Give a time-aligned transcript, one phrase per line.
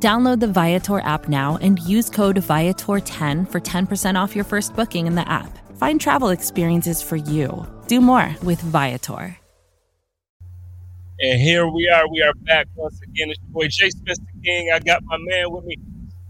[0.00, 5.08] Download the Viator app now and use code Viator10 for 10% off your first booking
[5.08, 5.58] in the app.
[5.76, 7.66] Find travel experiences for you.
[7.88, 9.36] Do more with Viator.
[11.20, 12.08] And here we are.
[12.08, 13.30] We are back once again.
[13.30, 14.70] It's your boy Jay the King.
[14.72, 15.76] I got my man with me,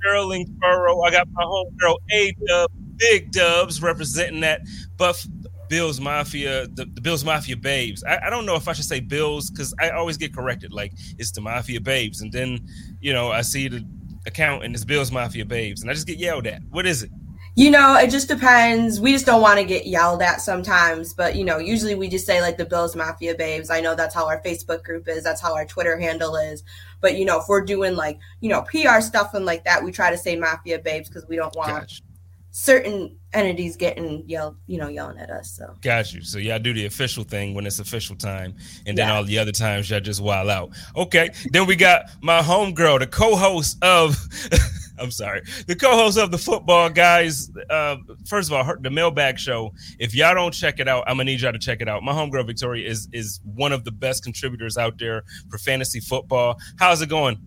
[0.00, 1.02] Sterling Furrow.
[1.02, 4.62] I got my homegirl A Dub, Big Dubs, representing that
[4.96, 5.26] Buff
[5.68, 8.04] Bills Mafia, the, the Bills Mafia Babes.
[8.04, 10.72] I, I, don't know if I should say Bills because I always get corrected.
[10.72, 12.66] Like it's the Mafia Babes, and then
[13.00, 13.84] you know I see the
[14.26, 16.62] account and it's Bills Mafia Babes, and I just get yelled at.
[16.70, 17.10] What is it?
[17.58, 19.00] You know, it just depends.
[19.00, 22.24] We just don't want to get yelled at sometimes, but you know, usually we just
[22.24, 23.68] say like the Bills Mafia Babes.
[23.68, 26.62] I know that's how our Facebook group is, that's how our Twitter handle is.
[27.00, 29.90] But you know, if we're doing like, you know, PR stuff and like that, we
[29.90, 32.02] try to say Mafia Babes because we don't want gotcha.
[32.50, 35.50] Certain entities getting yelled, you know, yelling at us.
[35.50, 36.22] So got you.
[36.22, 39.14] So y'all do the official thing when it's official time, and then yeah.
[39.14, 40.70] all the other times y'all just wild out.
[40.96, 41.30] Okay.
[41.52, 44.16] then we got my homegirl, the co-host of
[45.00, 45.42] I'm sorry.
[45.66, 47.50] The co-host of the football guys.
[47.70, 47.96] Uh,
[48.26, 49.72] first of all, her, the mailbag show.
[49.98, 52.02] If y'all don't check it out, I'm gonna need y'all to check it out.
[52.02, 56.56] My homegirl Victoria is is one of the best contributors out there for fantasy football.
[56.78, 57.38] How's it going?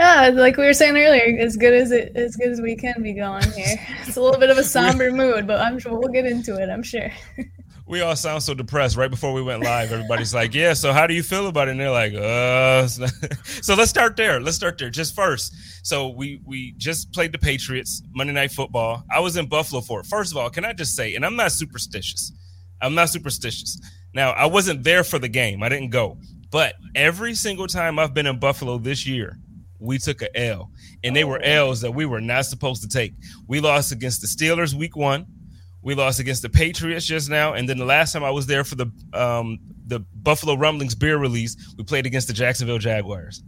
[0.00, 3.02] Yeah, like we were saying earlier, as good as it as good as we can
[3.02, 3.76] be going here.
[4.06, 6.70] It's a little bit of a somber mood, but I'm sure we'll get into it.
[6.70, 7.10] I'm sure.
[7.86, 9.92] we all sound so depressed right before we went live.
[9.92, 13.74] Everybody's like, "Yeah, so how do you feel about it?" And they're like, "Uh." so
[13.74, 14.40] let's start there.
[14.40, 14.88] Let's start there.
[14.88, 15.54] Just first,
[15.86, 19.04] so we we just played the Patriots Monday Night Football.
[19.10, 20.06] I was in Buffalo for it.
[20.06, 22.32] First of all, can I just say, and I'm not superstitious.
[22.80, 23.78] I'm not superstitious.
[24.14, 25.62] Now, I wasn't there for the game.
[25.62, 26.16] I didn't go.
[26.50, 29.38] But every single time I've been in Buffalo this year,
[29.80, 30.70] we took a L,
[31.02, 33.14] and they were L's that we were not supposed to take.
[33.48, 35.26] We lost against the Steelers week one.
[35.82, 38.64] We lost against the Patriots just now, and then the last time I was there
[38.64, 43.42] for the um, the Buffalo Rumblings beer release, we played against the Jacksonville Jaguars.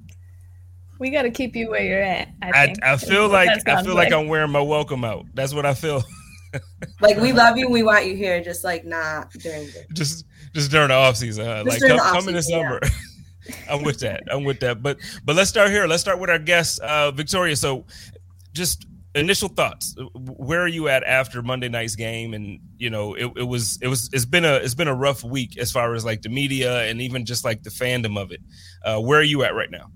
[0.99, 2.29] We got to keep you where you're at.
[2.43, 5.27] I, I, I feel like I feel like I'm wearing my welcome out.
[5.35, 6.03] That's what I feel.
[7.01, 10.71] like we love you, we want you here, just like not during the just just
[10.71, 11.45] during the off season.
[11.45, 11.65] Huh?
[11.67, 12.81] Like come, come in the summer.
[12.83, 12.89] Yeah.
[13.69, 14.23] I'm with that.
[14.31, 14.83] I'm with that.
[14.83, 15.87] But but let's start here.
[15.87, 17.57] Let's start with our guest, uh, Victoria.
[17.57, 17.87] So
[18.53, 23.31] just initial thoughts where are you at after monday night's game and you know it,
[23.37, 26.05] it was it was it's been a it's been a rough week as far as
[26.05, 28.41] like the media and even just like the fandom of it
[28.85, 29.91] uh, where are you at right now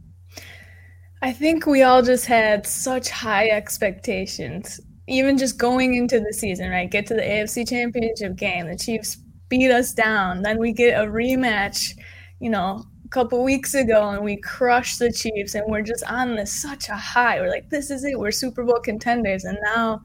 [1.23, 6.71] i think we all just had such high expectations even just going into the season
[6.71, 9.17] right get to the afc championship game the chiefs
[9.49, 11.97] beat us down then we get a rematch
[12.39, 16.35] you know a couple weeks ago and we crushed the Chiefs and we're just on
[16.35, 17.41] this such a high.
[17.41, 18.19] We're like, this is it.
[18.19, 19.45] We're Super Bowl contenders.
[19.45, 20.03] And now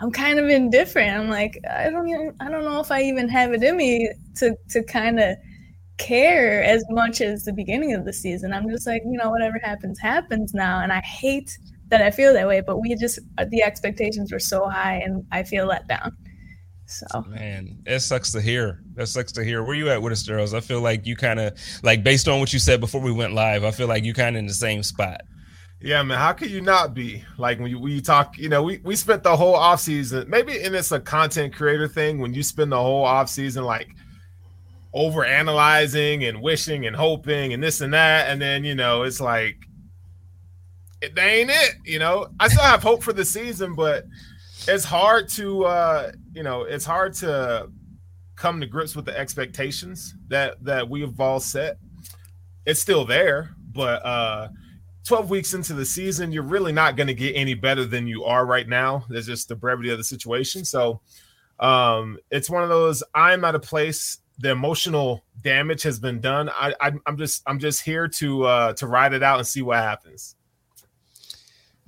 [0.00, 1.16] I'm kind of indifferent.
[1.16, 4.10] I'm like, I don't even I don't know if I even have it in me
[4.36, 5.36] to to kind of
[5.98, 8.52] care as much as the beginning of the season.
[8.52, 10.80] I'm just like, you know, whatever happens, happens now.
[10.80, 11.56] And I hate
[11.88, 15.44] that I feel that way, but we just the expectations were so high and I
[15.44, 16.16] feel let down.
[16.90, 18.82] So man, it sucks to hear.
[18.94, 19.62] That sucks to hear.
[19.62, 20.54] Where you at with the Steros?
[20.54, 23.32] I feel like you kind of like based on what you said before we went
[23.32, 23.62] live.
[23.62, 25.20] I feel like you kind of in the same spot.
[25.80, 26.18] Yeah, man.
[26.18, 28.36] How could you not be like when you when you talk?
[28.36, 30.28] You know, we we spent the whole off season.
[30.28, 33.88] Maybe and it's a content creator thing when you spend the whole off season like
[34.92, 39.20] over analyzing and wishing and hoping and this and that, and then you know it's
[39.20, 39.56] like
[41.00, 41.76] it they ain't it.
[41.84, 44.04] You know, I still have hope for the season, but
[44.66, 47.68] it's hard to uh you know it's hard to
[48.36, 51.78] come to grips with the expectations that that we've all set.
[52.66, 54.48] It's still there but uh
[55.06, 58.24] 12 weeks into the season you're really not going to get any better than you
[58.24, 59.04] are right now.
[59.08, 60.64] There's just the brevity of the situation.
[60.64, 61.00] So
[61.58, 66.48] um it's one of those i'm at a place the emotional damage has been done.
[66.48, 69.62] I, I i'm just i'm just here to uh to ride it out and see
[69.62, 70.36] what happens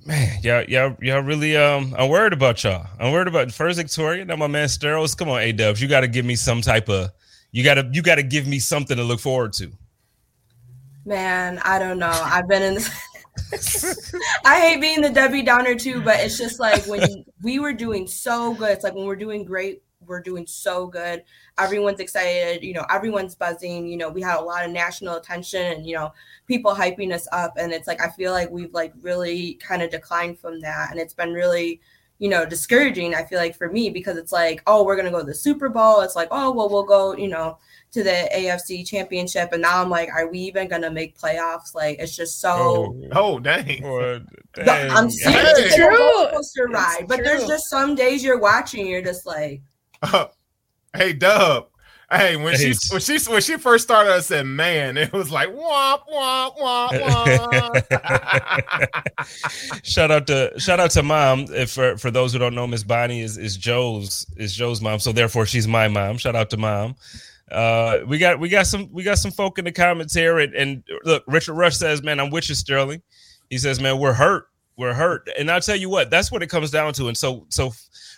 [0.05, 2.87] Man, y'all, y'all, y'all really um I'm worried about y'all.
[2.99, 5.17] I'm worried about first Victoria, now my man Steros.
[5.17, 5.81] Come on, A Dubs.
[5.81, 7.11] You gotta give me some type of
[7.51, 9.71] you gotta you gotta give me something to look forward to.
[11.05, 12.11] Man, I don't know.
[12.11, 12.89] I've been in this
[14.45, 18.07] I hate being the Debbie Downer too, but it's just like when we were doing
[18.07, 18.71] so good.
[18.71, 21.23] It's like when we're doing great, we're doing so good.
[21.57, 23.87] Everyone's excited, you know, everyone's buzzing.
[23.87, 26.11] You know, we had a lot of national attention and, you know,
[26.47, 27.53] people hyping us up.
[27.57, 30.91] And it's like, I feel like we've like really kind of declined from that.
[30.91, 31.81] And it's been really,
[32.19, 35.11] you know, discouraging, I feel like for me, because it's like, oh, we're going to
[35.11, 36.01] go to the Super Bowl.
[36.01, 37.57] It's like, oh, well, we'll go, you know,
[37.91, 39.51] to the AFC championship.
[39.51, 41.75] And now I'm like, are we even going to make playoffs?
[41.75, 42.51] Like, it's just so.
[42.53, 43.83] Oh, oh dang.
[43.83, 44.21] Or,
[44.53, 44.89] dang.
[44.91, 45.57] I'm serious.
[45.57, 45.65] Hey.
[45.65, 45.87] It's True.
[45.89, 46.97] roller coaster ride.
[47.01, 49.61] It's But there's just some days you're watching, you're just like,
[50.95, 51.67] hey, Dub.
[52.11, 55.49] Hey, when she when she when she first started, I said, "Man," it was like
[55.49, 56.91] womp womp womp
[57.89, 59.83] womp.
[59.83, 61.47] shout out to shout out to mom.
[61.49, 64.99] If for for those who don't know, Miss Bonnie is is Joe's is Joe's mom,
[64.99, 66.17] so therefore she's my mom.
[66.17, 66.95] Shout out to mom.
[67.51, 70.53] Uh, we got we got some we got some folk in the comments here, and,
[70.53, 73.01] and look, Richard Rush says, "Man, I'm with you, Sterling."
[73.49, 74.47] He says, "Man, we're hurt,
[74.77, 77.07] we're hurt," and I'll tell you what, that's what it comes down to.
[77.07, 77.73] And so so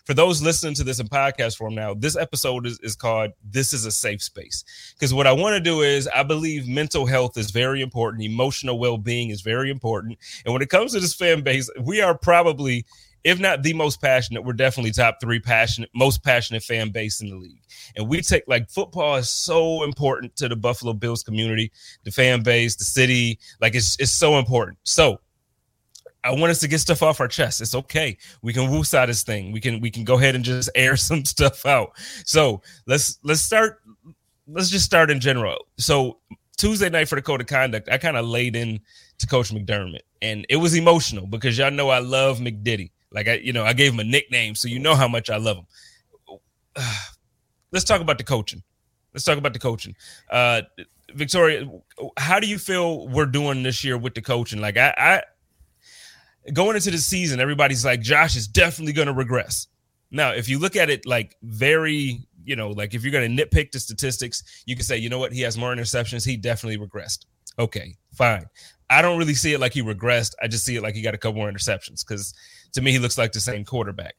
[0.05, 3.73] for those listening to this in podcast form now, this episode is, is called This
[3.73, 4.63] is a Safe Space.
[4.93, 8.77] Because what I want to do is, I believe mental health is very important, emotional
[8.77, 10.17] well being is very important.
[10.45, 12.85] And when it comes to this fan base, we are probably,
[13.23, 17.29] if not the most passionate, we're definitely top three passionate, most passionate fan base in
[17.31, 17.63] the league.
[17.95, 21.71] And we take like football is so important to the Buffalo Bills community,
[22.03, 23.39] the fan base, the city.
[23.59, 24.77] Like it's, it's so important.
[24.83, 25.19] So,
[26.25, 27.61] I want us to get stuff off our chest.
[27.61, 28.17] It's okay.
[28.41, 29.51] We can woosah this thing.
[29.51, 31.91] We can we can go ahead and just air some stuff out.
[32.25, 33.81] So let's let's start.
[34.47, 35.67] Let's just start in general.
[35.77, 36.17] So
[36.57, 38.79] Tuesday night for the code of conduct, I kind of laid in
[39.19, 42.91] to Coach McDermott, and it was emotional because y'all know I love McDiddy.
[43.11, 45.37] Like I, you know, I gave him a nickname, so you know how much I
[45.37, 46.39] love him.
[47.71, 48.63] Let's talk about the coaching.
[49.13, 49.95] Let's talk about the coaching.
[50.29, 50.63] Uh,
[51.13, 51.69] Victoria,
[52.17, 54.59] how do you feel we're doing this year with the coaching?
[54.59, 55.21] Like I, I
[56.53, 59.67] going into the season, everybody's like, Josh is definitely going to regress.
[60.11, 63.45] Now, if you look at it like very, you know, like if you're going to
[63.45, 66.25] nitpick the statistics, you can say, you know what, he has more interceptions.
[66.25, 67.25] He definitely regressed.
[67.57, 68.45] Okay, fine.
[68.89, 70.33] I don't really see it like he regressed.
[70.41, 72.33] I just see it like he got a couple more interceptions because
[72.73, 74.15] to me, he looks like the same quarterback.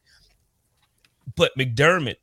[1.37, 2.17] But McDermott,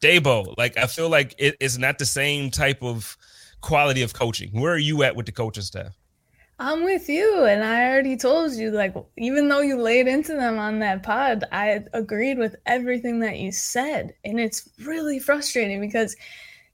[0.00, 3.16] Daboll, like I feel like it is not the same type of
[3.60, 4.50] quality of coaching.
[4.52, 5.94] Where are you at with the coaching staff?
[6.62, 10.58] I'm with you, and I already told you, like, even though you laid into them
[10.58, 14.12] on that pod, I agreed with everything that you said.
[14.26, 16.14] And it's really frustrating because,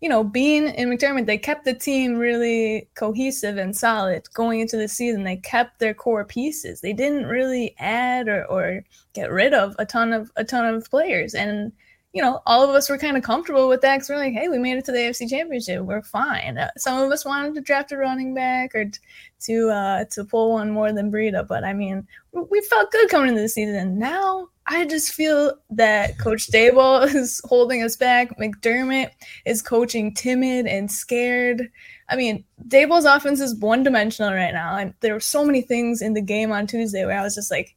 [0.01, 4.77] you know, Beane and McDermott, they kept the team really cohesive and solid going into
[4.77, 5.23] the season.
[5.23, 6.81] They kept their core pieces.
[6.81, 8.85] They didn't really add or, or
[9.15, 11.33] get rid of a ton of a ton of players.
[11.33, 11.71] And
[12.17, 14.49] you know, all of us were kind of comfortable with that because we're like, hey,
[14.49, 15.83] we made it to the AFC Championship.
[15.83, 16.57] We're fine.
[16.57, 18.99] Uh, some of us wanted to draft a running back or t-
[19.41, 23.29] to uh, to pull one more than Breida, but I mean, we, felt good coming
[23.29, 23.99] into the season.
[23.99, 28.39] Now I just feel that Coach Daboll is holding us back.
[28.39, 29.11] McDermott
[29.45, 31.71] is coaching timid and scared.
[32.09, 36.01] I mean, Daboll's offense is one dimensional right now, and there were so many things
[36.01, 37.77] in the game on Tuesday where I was just like,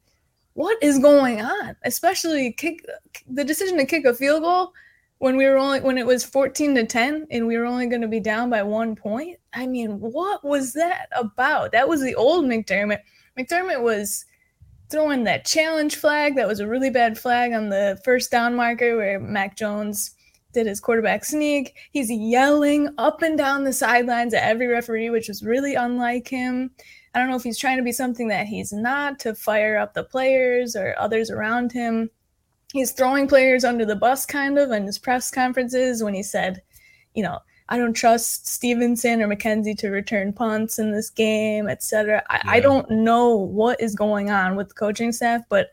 [0.54, 1.76] what is going on?
[1.84, 2.84] Especially kick
[3.28, 4.72] the decision to kick a field goal
[5.18, 8.00] when we were only when it was 14 to 10 and we were only going
[8.00, 9.38] to be down by one point.
[9.52, 11.72] I mean, what was that about?
[11.72, 13.00] That was the old McDermott.
[13.38, 14.24] McDermott was
[14.90, 16.36] throwing that challenge flag.
[16.36, 20.12] That was a really bad flag on the first down marker where Mac Jones
[20.52, 21.74] did his quarterback sneak.
[21.92, 26.72] He's yelling up and down the sidelines at every referee, which was really unlike him.
[27.14, 29.94] I don't know if he's trying to be something that he's not to fire up
[29.94, 32.10] the players or others around him.
[32.72, 36.62] He's throwing players under the bus, kind of, in his press conferences when he said,
[37.14, 42.22] you know, I don't trust Stevenson or McKenzie to return punts in this game, etc.
[42.30, 42.62] I, I Yeah.
[42.62, 45.68] don't know what is going on with the coaching staff, but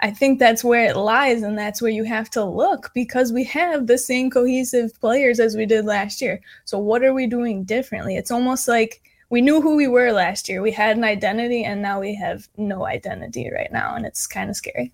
[0.00, 3.44] I think that's where it lies, and that's where you have to look because we
[3.44, 6.40] have the same cohesive players as we did last year.
[6.64, 8.16] So, what are we doing differently?
[8.16, 10.60] It's almost like we knew who we were last year.
[10.62, 14.50] We had an identity, and now we have no identity right now, and it's kind
[14.50, 14.92] of scary.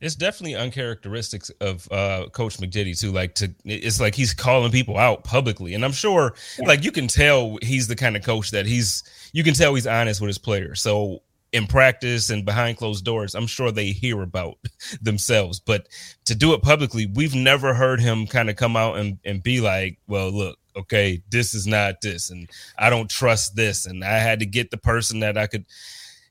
[0.00, 3.10] It's definitely uncharacteristics of uh Coach McDiddy too.
[3.12, 5.74] Like to it's like he's calling people out publicly.
[5.74, 6.68] And I'm sure Yeah.
[6.68, 9.02] like you can tell he's the kind of coach that he's
[9.32, 10.80] you can tell he's honest with his players.
[10.80, 14.56] So in practice and behind closed doors, I'm sure they hear about
[15.02, 15.58] themselves.
[15.58, 15.88] But
[16.26, 19.60] to do it publicly, we've never heard him kind of come out and, and be
[19.60, 22.48] like, well, look, okay, this is not this, and
[22.78, 25.64] I don't trust this, and I had to get the person that I could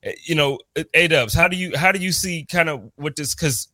[0.02, 0.58] Eh, you know,
[0.94, 3.68] A Dubs, how do you how do you see kind of what this because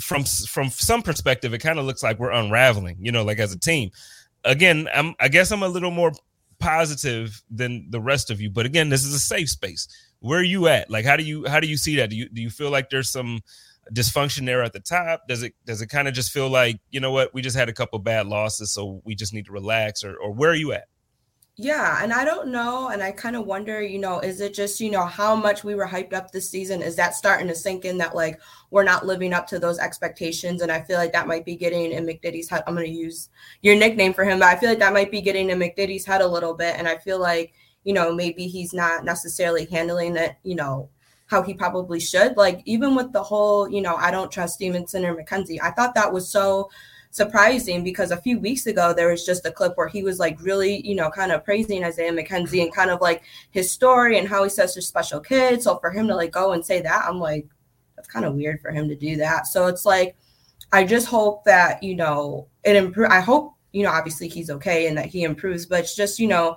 [0.00, 3.52] from from some perspective, it kind of looks like we're unraveling, you know, like as
[3.52, 3.90] a team.
[4.44, 6.12] Again, I'm I guess I'm a little more
[6.58, 9.88] positive than the rest of you, but again, this is a safe space.
[10.20, 10.90] Where are you at?
[10.90, 12.10] Like, how do you how do you see that?
[12.10, 13.40] Do you do you feel like there's some
[13.94, 15.22] dysfunction there at the top?
[15.28, 17.68] Does it does it kind of just feel like you know what we just had
[17.68, 20.72] a couple bad losses, so we just need to relax, or or where are you
[20.72, 20.84] at?
[21.60, 24.78] Yeah, and I don't know, and I kind of wonder, you know, is it just,
[24.80, 26.82] you know, how much we were hyped up this season?
[26.82, 28.40] Is that starting to sink in that like
[28.70, 30.62] we're not living up to those expectations?
[30.62, 32.62] And I feel like that might be getting in McDiddy's head.
[32.68, 33.28] I'm going to use
[33.62, 36.20] your nickname for him, but I feel like that might be getting in McDiddy's head
[36.20, 36.76] a little bit.
[36.78, 37.52] And I feel like,
[37.82, 40.88] you know, maybe he's not necessarily handling it, you know,
[41.28, 42.36] how he probably should.
[42.36, 45.60] Like even with the whole, you know, I don't trust Stevenson or McKenzie.
[45.62, 46.70] I thought that was so
[47.10, 50.40] surprising because a few weeks ago there was just a clip where he was like
[50.42, 54.28] really, you know, kind of praising Isaiah McKenzie and kind of like his story and
[54.28, 55.64] how he says they're special kids.
[55.64, 57.46] So for him to like go and say that, I'm like,
[57.94, 59.46] that's kind of weird for him to do that.
[59.46, 60.16] So it's like,
[60.72, 63.10] I just hope that, you know, it improve.
[63.10, 66.28] I hope, you know, obviously he's okay and that he improves, but it's just, you
[66.28, 66.56] know,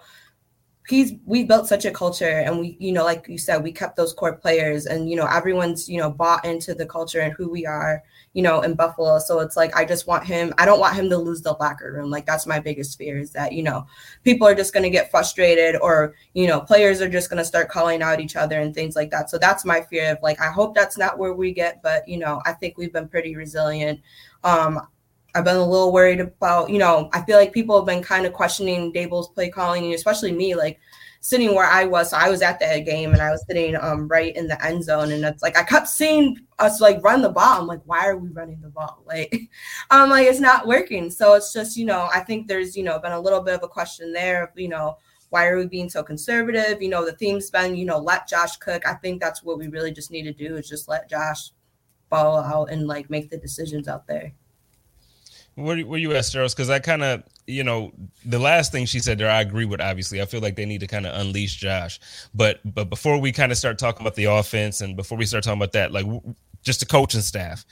[0.87, 3.95] he's we built such a culture and we you know like you said we kept
[3.95, 7.49] those core players and you know everyone's you know bought into the culture and who
[7.49, 8.01] we are
[8.33, 9.19] you know in buffalo.
[9.19, 11.93] So it's like i just want him i don't want him to lose the locker
[11.93, 12.09] room.
[12.09, 13.85] Like that's my biggest fear is that you know
[14.23, 17.45] people are just going to get frustrated or you know players are just going to
[17.45, 19.29] start calling out each other and things like that.
[19.29, 22.17] So that's my fear of like i hope that's not where we get but you
[22.17, 23.99] know i think we've been pretty resilient.
[24.43, 24.87] Um
[25.33, 28.25] I've been a little worried about, you know, I feel like people have been kind
[28.25, 30.79] of questioning Daboll's play calling, especially me, like
[31.21, 32.09] sitting where I was.
[32.09, 34.83] So I was at that game and I was sitting um, right in the end
[34.83, 35.11] zone.
[35.11, 37.61] And it's like I kept seeing us like run the ball.
[37.61, 39.03] I'm like, why are we running the ball?
[39.11, 39.49] Like,
[39.89, 41.09] I'm like, it's not working.
[41.09, 43.63] So it's just, you know, I think there's, you know, been a little bit of
[43.63, 44.97] a question there of, you know,
[45.31, 46.81] why are we being so conservative?
[46.81, 48.87] You know, the theme's been, you know, let Josh cook.
[48.87, 51.51] I think that's what we really just need to do is just let Josh
[52.09, 54.33] ball out and like make the decisions out there.
[55.55, 56.55] Where, where you at, Steros?
[56.55, 57.91] Because I kind of, you know,
[58.25, 59.81] the last thing she said there, I agree with.
[59.81, 61.99] Obviously, I feel like they need to kind of unleash Josh.
[62.33, 65.43] But but before we kind of start talking about the offense and before we start
[65.43, 66.05] talking about that, like
[66.63, 67.65] just the coaching staff,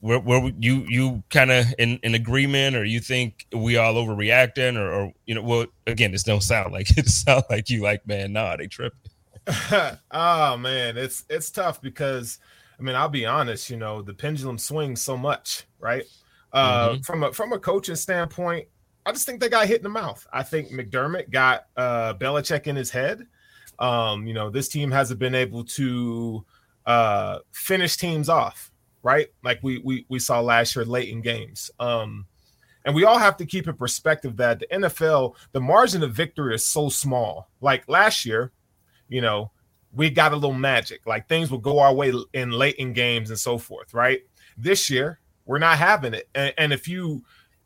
[0.00, 4.76] where, where you you kind of in, in agreement, or you think we all overreacting,
[4.76, 8.06] or, or you know, well, again, this don't sound like it sound like you like,
[8.06, 8.98] man, nah, they tripping.
[10.10, 12.38] oh man, it's it's tough because
[12.78, 16.04] I mean, I'll be honest, you know, the pendulum swings so much, right?
[16.52, 17.00] Uh, mm-hmm.
[17.02, 18.68] From a from a coaching standpoint,
[19.06, 20.26] I just think they got hit in the mouth.
[20.32, 23.26] I think McDermott got uh, Belichick in his head.
[23.78, 26.44] Um, you know, this team hasn't been able to
[26.86, 28.70] uh, finish teams off,
[29.02, 29.28] right?
[29.42, 31.70] Like we we we saw last year late in games.
[31.80, 32.26] Um,
[32.84, 36.54] and we all have to keep in perspective that the NFL, the margin of victory
[36.54, 37.48] is so small.
[37.60, 38.52] Like last year,
[39.08, 39.52] you know,
[39.92, 41.06] we got a little magic.
[41.06, 44.20] Like things will go our way in late in games and so forth, right?
[44.56, 46.28] This year, we're not having it.
[46.34, 47.22] And, and if you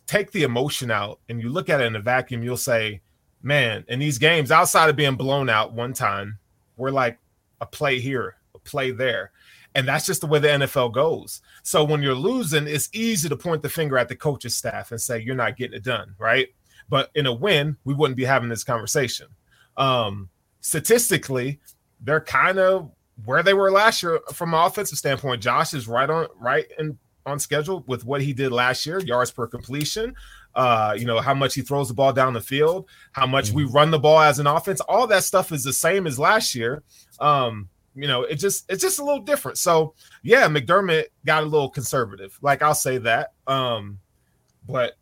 [0.06, 3.00] take the emotion out and you look at it in a vacuum, you'll say,
[3.42, 6.38] man, in these games, outside of being blown out one time,
[6.76, 7.18] we're like
[7.60, 9.32] a play here, a play there.
[9.74, 11.42] And that's just the way the NFL goes.
[11.62, 15.00] So when you're losing, it's easy to point the finger at the coach's staff and
[15.00, 16.48] say, you're not getting it done, right?
[16.88, 19.26] But in a win, we wouldn't be having this conversation.
[19.76, 20.30] Um,
[20.60, 21.60] statistically,
[22.00, 22.90] they're kind of
[23.24, 25.42] where they were last year from an offensive standpoint.
[25.42, 29.30] Josh is right on right in on schedule with what he did last year, yards
[29.30, 30.14] per completion.
[30.54, 33.56] Uh, you know how much he throws the ball down the field, how much mm-hmm.
[33.56, 34.80] we run the ball as an offense.
[34.82, 36.82] All that stuff is the same as last year.
[37.20, 39.58] Um, you know, it just it's just a little different.
[39.58, 42.38] So yeah, McDermott got a little conservative.
[42.40, 43.32] Like I'll say that.
[43.46, 43.98] Um,
[44.66, 44.94] but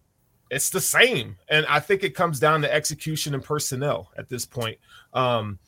[0.51, 4.45] it's the same, and I think it comes down to execution and personnel at this
[4.45, 4.79] point.
[5.13, 5.59] Um,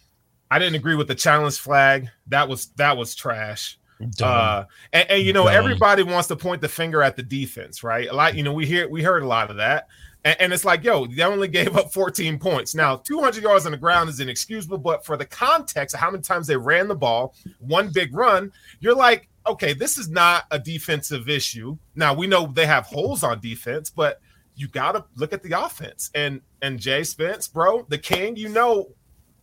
[0.50, 2.08] I didn't agree with the challenge flag.
[2.28, 3.78] That was that was trash.
[4.22, 5.54] Uh, and, and, you know, Dumb.
[5.54, 8.08] everybody wants to point the finger at the defense, right?
[8.08, 9.88] A lot, you know, we hear we heard a lot of that,
[10.24, 12.74] and, and, it's like, yo, they only gave up 14 points.
[12.74, 16.22] Now, 200 yards on the ground is inexcusable, but for the context of how many
[16.22, 20.58] times they ran the ball, one big run, you're like, okay, this is not a
[20.58, 21.78] defensive issue.
[21.94, 24.20] Now we know they have holes on defense, but
[24.56, 26.10] you got to look at the offense.
[26.14, 28.88] And and Jay Spence, bro, the king, you know,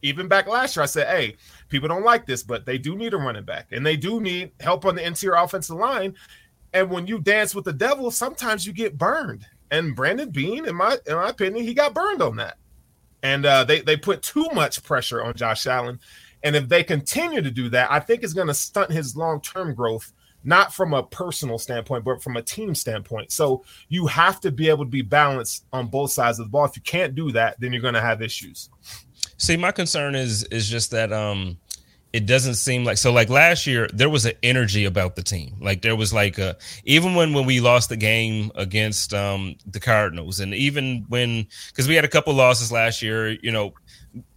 [0.01, 1.37] even back last year, I said, hey,
[1.73, 4.51] people don't like this, but they do need a running back and they do need
[4.59, 6.15] help on the interior offensive line.
[6.71, 9.45] And when you dance with the devil, sometimes you get burned.
[9.71, 12.57] And Brandon Beane, in my in my opinion, he got burned on that.
[13.23, 15.99] And uh, they they put too much pressure on Josh Allen.
[16.43, 19.41] And if they continue to do that, I think it's going to stunt his long
[19.41, 20.13] term growth,
[20.43, 23.31] not from a personal standpoint, but from a team standpoint.
[23.31, 26.65] So you have to be able to be balanced on both sides of the ball.
[26.65, 28.69] If you can't do that, then you're going to have issues.
[29.37, 31.57] See, my concern is is just that um
[32.13, 35.55] it doesn't seem like so like last year there was an energy about the team.
[35.59, 36.55] Like there was like a
[36.85, 41.87] even when when we lost the game against um the cardinals and even when because
[41.87, 43.73] we had a couple losses last year you know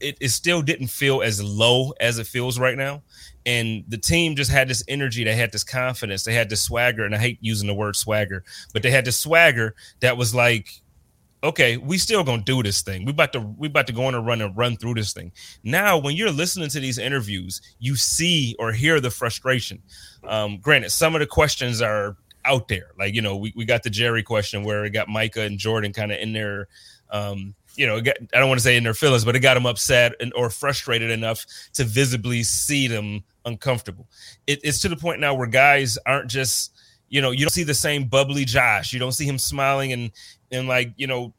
[0.00, 3.02] it, it still didn't feel as low as it feels right now.
[3.44, 7.04] And the team just had this energy they had this confidence they had this swagger
[7.04, 8.42] and i hate using the word swagger
[8.72, 10.80] but they had this swagger that was like
[11.42, 13.04] okay, we still gonna do this thing.
[13.04, 15.32] We about to we about to go on a run and run through this thing.
[15.62, 19.82] Now, when you're listening to these interviews, you see or hear the frustration.
[20.26, 22.92] Um, granted, some of the questions are out there.
[22.98, 25.92] Like, you know, we, we got the Jerry question where it got Micah and Jordan
[25.92, 26.68] kind of in there.
[27.10, 29.54] Um, you know, got, I don't want to say in their feelings, but it got
[29.54, 34.08] them upset and, or frustrated enough to visibly see them uncomfortable.
[34.46, 36.72] It, it's to the point now where guys aren't just,
[37.08, 38.92] you know, you don't see the same bubbly Josh.
[38.92, 40.10] You don't see him smiling and
[40.50, 41.32] and like, you know,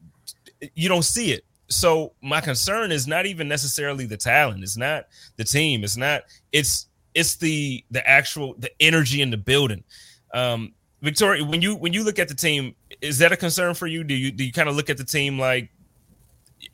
[0.74, 1.44] you don't see it.
[1.68, 4.62] So my concern is not even necessarily the talent.
[4.62, 5.84] It's not the team.
[5.84, 6.22] It's not.
[6.52, 9.84] It's it's the the actual the energy in the building.
[10.32, 13.86] Um, Victoria, when you when you look at the team, is that a concern for
[13.86, 14.02] you?
[14.02, 15.70] Do you do you kind of look at the team like?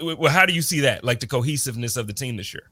[0.00, 2.70] Well, how do you see that, like the cohesiveness of the team this year?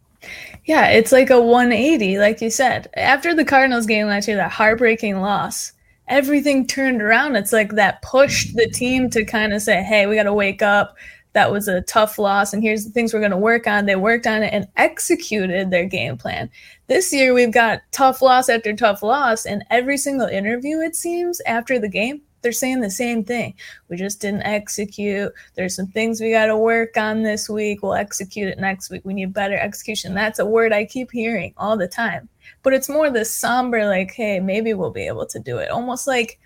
[0.64, 2.88] Yeah, it's like a 180, like you said.
[2.96, 5.72] After the Cardinals game last year, that heartbreaking loss,
[6.12, 7.36] everything turned around.
[7.36, 10.62] It's like that pushed the team to kind of say, "Hey, we got to wake
[10.62, 10.94] up."
[11.32, 13.86] That was a tough loss, and here's the things we're going to work on.
[13.86, 16.50] They worked on it and executed their game plan.
[16.88, 21.40] This year, we've got tough loss after tough loss, and every single interview, it seems,
[21.46, 23.54] after the game, they're saying the same thing.
[23.88, 25.32] We just didn't execute.
[25.54, 27.82] There's some things we got to work on this week.
[27.82, 29.00] We'll execute it next week.
[29.04, 30.12] We need better execution.
[30.12, 32.28] That's a word I keep hearing all the time.
[32.62, 35.70] But it's more this somber, like, hey, maybe we'll be able to do it.
[35.70, 36.38] Almost like,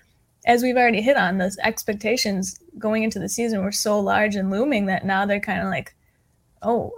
[0.46, 4.50] as we've already hit on, those expectations going into the season were so large and
[4.50, 5.94] looming that now they're kind of like,
[6.62, 6.92] oh,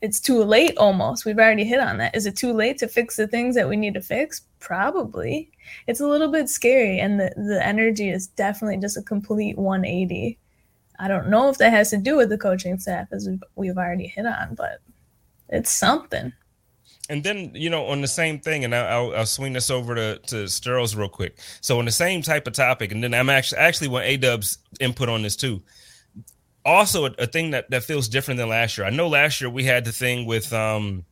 [0.00, 1.24] it's too late almost.
[1.24, 2.14] We've already hit on that.
[2.14, 4.42] Is it too late to fix the things that we need to fix?
[4.58, 5.50] Probably.
[5.86, 10.38] It's a little bit scary and the, the energy is definitely just a complete 180.
[10.98, 13.78] I don't know if that has to do with the coaching staff as we've, we've
[13.78, 14.80] already hit on, but
[15.48, 16.32] it's something.
[17.10, 20.18] And then, you know, on the same thing, and I'll, I'll swing this over to,
[20.28, 21.38] to Sterls real quick.
[21.60, 24.58] So on the same type of topic, and then I'm actually actually want A Dub's
[24.80, 25.62] input on this too
[26.64, 28.86] also a, a, thing that that feels different than last year.
[28.86, 31.04] I know last year we had the thing with um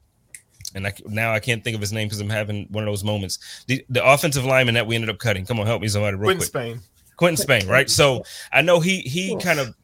[0.74, 3.04] and I, now I can't think of his name because I'm having one of those
[3.04, 3.64] moments.
[3.66, 5.46] The, the offensive lineman that we ended up cutting.
[5.46, 6.46] Come on, help me somebody real Quinton quick.
[6.46, 6.80] Spain.
[7.16, 7.88] Quinton Spain, right?
[7.88, 9.74] So I know he he kind of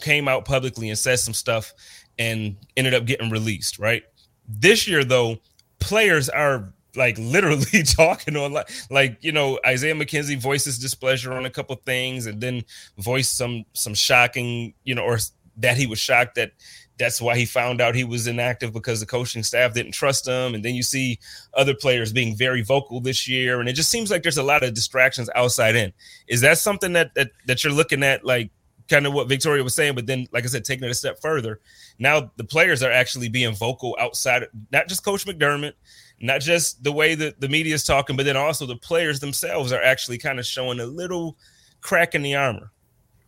[0.00, 1.72] came out publicly and said some stuff
[2.18, 4.04] and ended up getting released, right?
[4.48, 5.38] This year though,
[5.78, 11.44] players are like literally talking on like like you know Isaiah McKenzie voices displeasure on
[11.44, 12.64] a couple things and then
[12.98, 15.18] voiced some some shocking you know or
[15.58, 16.52] that he was shocked that
[16.98, 20.54] that's why he found out he was inactive because the coaching staff didn't trust him.
[20.54, 21.18] And then you see
[21.54, 24.62] other players being very vocal this year and it just seems like there's a lot
[24.62, 25.92] of distractions outside in.
[26.28, 28.50] Is that something that that, that you're looking at like
[28.88, 31.20] kind of what Victoria was saying but then like I said taking it a step
[31.20, 31.60] further
[31.98, 35.72] now the players are actually being vocal outside not just coach McDermott
[36.20, 39.72] not just the way that the media is talking, but then also the players themselves
[39.72, 41.36] are actually kind of showing a little
[41.80, 42.72] crack in the armor.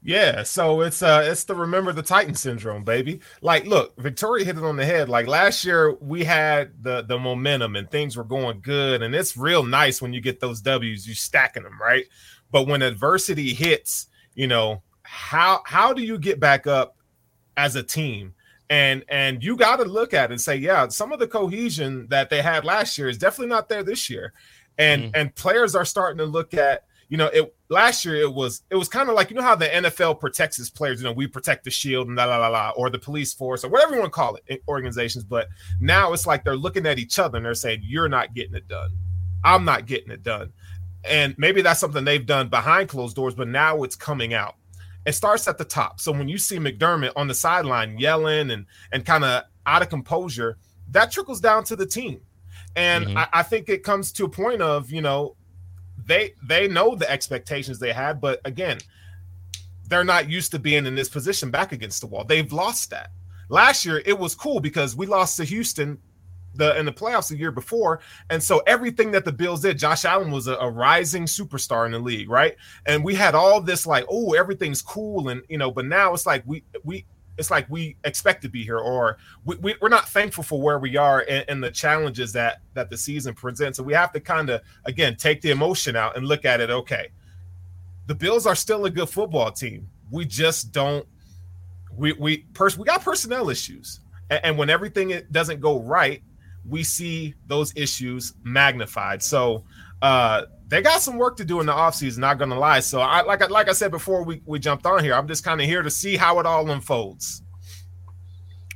[0.00, 3.20] Yeah, so it's uh it's the remember the Titan syndrome, baby.
[3.42, 5.08] Like, look, Victoria hit it on the head.
[5.08, 9.36] Like last year, we had the the momentum and things were going good, and it's
[9.36, 12.04] real nice when you get those W's, you stacking them, right?
[12.52, 16.96] But when adversity hits, you know how how do you get back up
[17.56, 18.34] as a team?
[18.70, 22.06] and and you got to look at it and say yeah some of the cohesion
[22.08, 24.32] that they had last year is definitely not there this year.
[24.76, 25.10] And mm.
[25.14, 28.76] and players are starting to look at you know it last year it was it
[28.76, 31.26] was kind of like you know how the NFL protects its players you know we
[31.26, 34.00] protect the shield and la la la la or the police force or whatever you
[34.00, 35.48] want to call it organizations but
[35.80, 38.68] now it's like they're looking at each other and they're saying you're not getting it
[38.68, 38.90] done.
[39.44, 40.52] I'm not getting it done.
[41.04, 44.56] And maybe that's something they've done behind closed doors but now it's coming out
[45.08, 46.00] it starts at the top.
[46.00, 49.88] So when you see McDermott on the sideline yelling and and kind of out of
[49.88, 50.58] composure,
[50.90, 52.20] that trickles down to the team.
[52.76, 53.16] And mm-hmm.
[53.16, 55.34] I, I think it comes to a point of, you know,
[56.04, 58.78] they they know the expectations they had, but again,
[59.88, 62.24] they're not used to being in this position back against the wall.
[62.24, 63.10] They've lost that.
[63.48, 65.98] Last year, it was cool because we lost to Houston
[66.58, 68.00] the in the playoffs the year before.
[68.28, 71.92] And so everything that the Bills did, Josh Allen was a, a, rising superstar in
[71.92, 72.56] the league, right?
[72.86, 76.26] And we had all this like, oh, everything's cool, and you know, but now it's
[76.26, 77.06] like we we
[77.38, 80.78] it's like we expect to be here, or we, we are not thankful for where
[80.78, 83.78] we are and, and the challenges that that the season presents.
[83.78, 86.70] So we have to kind of again take the emotion out and look at it.
[86.70, 87.08] Okay,
[88.06, 89.88] the Bills are still a good football team.
[90.10, 91.06] We just don't.
[91.96, 96.22] We we pers- we got personnel issues, and, and when everything doesn't go right,
[96.68, 99.22] we see those issues magnified.
[99.22, 99.64] So
[100.02, 102.80] uh, they got some work to do in the offseason, not gonna lie.
[102.80, 105.60] So I like like I said before we, we jumped on here, I'm just kind
[105.60, 107.42] of here to see how it all unfolds.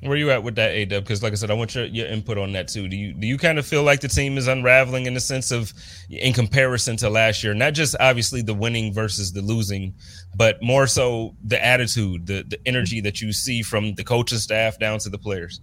[0.04, 1.04] Where you at with that, A Dub?
[1.04, 2.88] Because like I said, I want your, your input on that too.
[2.88, 5.52] Do you do you kind of feel like the team is unraveling in the sense
[5.52, 5.72] of,
[6.10, 9.94] in comparison to last year, not just obviously the winning versus the losing,
[10.34, 14.76] but more so the attitude, the the energy that you see from the coaching staff
[14.80, 15.60] down to the players.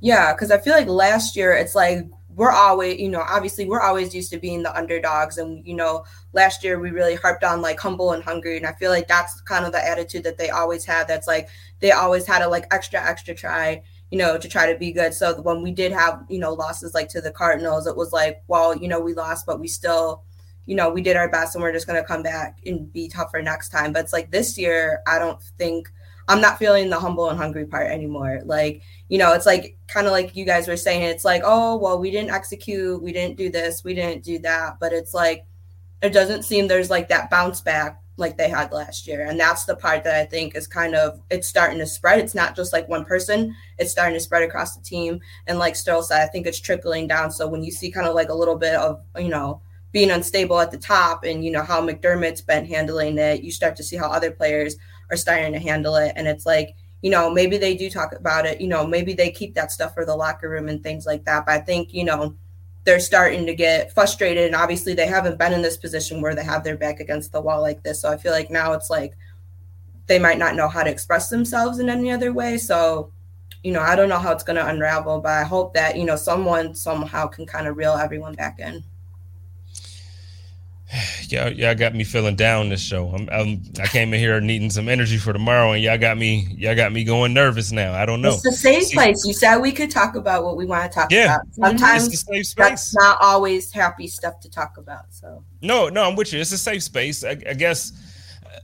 [0.00, 3.80] Yeah, because I feel like last year it's like we're always, you know, obviously we're
[3.80, 5.38] always used to being the underdogs.
[5.38, 8.56] And, you know, last year we really harped on like humble and hungry.
[8.56, 11.06] And I feel like that's kind of the attitude that they always had.
[11.06, 11.48] That's like
[11.80, 15.14] they always had to like extra, extra try, you know, to try to be good.
[15.14, 18.42] So when we did have, you know, losses like to the Cardinals, it was like,
[18.48, 20.24] well, you know, we lost, but we still,
[20.66, 23.08] you know, we did our best and we're just going to come back and be
[23.08, 23.92] tougher next time.
[23.92, 25.88] But it's like this year, I don't think–
[26.28, 28.40] I'm not feeling the humble and hungry part anymore.
[28.44, 31.76] Like, you know, it's like kind of like you guys were saying, it's like, oh,
[31.76, 34.78] well, we didn't execute, we didn't do this, we didn't do that.
[34.80, 35.44] But it's like,
[36.02, 39.26] it doesn't seem there's like that bounce back like they had last year.
[39.26, 42.20] And that's the part that I think is kind of it's starting to spread.
[42.20, 45.20] It's not just like one person, it's starting to spread across the team.
[45.46, 47.30] And like Sterl said, I think it's trickling down.
[47.30, 49.60] So when you see kind of like a little bit of, you know,
[49.92, 53.76] being unstable at the top and you know how McDermott's been handling it, you start
[53.76, 54.76] to see how other players
[55.10, 56.12] are starting to handle it.
[56.16, 59.30] And it's like, you know, maybe they do talk about it, you know, maybe they
[59.30, 61.46] keep that stuff for the locker room and things like that.
[61.46, 62.34] But I think, you know,
[62.84, 64.46] they're starting to get frustrated.
[64.46, 67.40] And obviously they haven't been in this position where they have their back against the
[67.40, 68.00] wall like this.
[68.00, 69.14] So I feel like now it's like
[70.06, 72.56] they might not know how to express themselves in any other way.
[72.58, 73.10] So,
[73.62, 76.04] you know, I don't know how it's going to unravel, but I hope that, you
[76.04, 78.84] know, someone somehow can kind of reel everyone back in
[81.28, 83.08] y'all, y'all got me feeling down this show.
[83.08, 86.46] I'm, I'm, i came in here needing some energy for tomorrow, and y'all got me
[86.56, 87.94] y'all got me going nervous now.
[87.94, 88.34] I don't know.
[88.34, 89.24] It's the safe place.
[89.26, 91.36] You said we could talk about what we want to talk yeah.
[91.36, 91.46] about.
[91.52, 95.06] Sometimes that's not always happy stuff to talk about.
[95.10, 96.40] So no, no, I'm with you.
[96.40, 97.24] It's a safe space.
[97.24, 97.92] I, I guess.
[98.44, 98.58] Uh,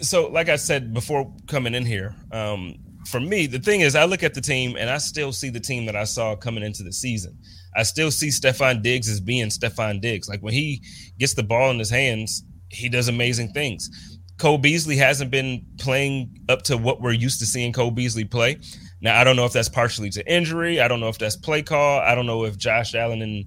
[0.00, 4.04] so, like I said before coming in here, um, for me, the thing is, I
[4.04, 6.82] look at the team and I still see the team that I saw coming into
[6.82, 7.38] the season.
[7.76, 10.28] I still see Stefon Diggs as being Stefon Diggs.
[10.28, 10.82] Like when he
[11.18, 13.90] gets the ball in his hands, he does amazing things.
[14.38, 18.58] Cole Beasley hasn't been playing up to what we're used to seeing Cole Beasley play.
[19.00, 20.80] Now I don't know if that's partially to injury.
[20.80, 22.00] I don't know if that's play call.
[22.00, 23.44] I don't know if Josh Allen and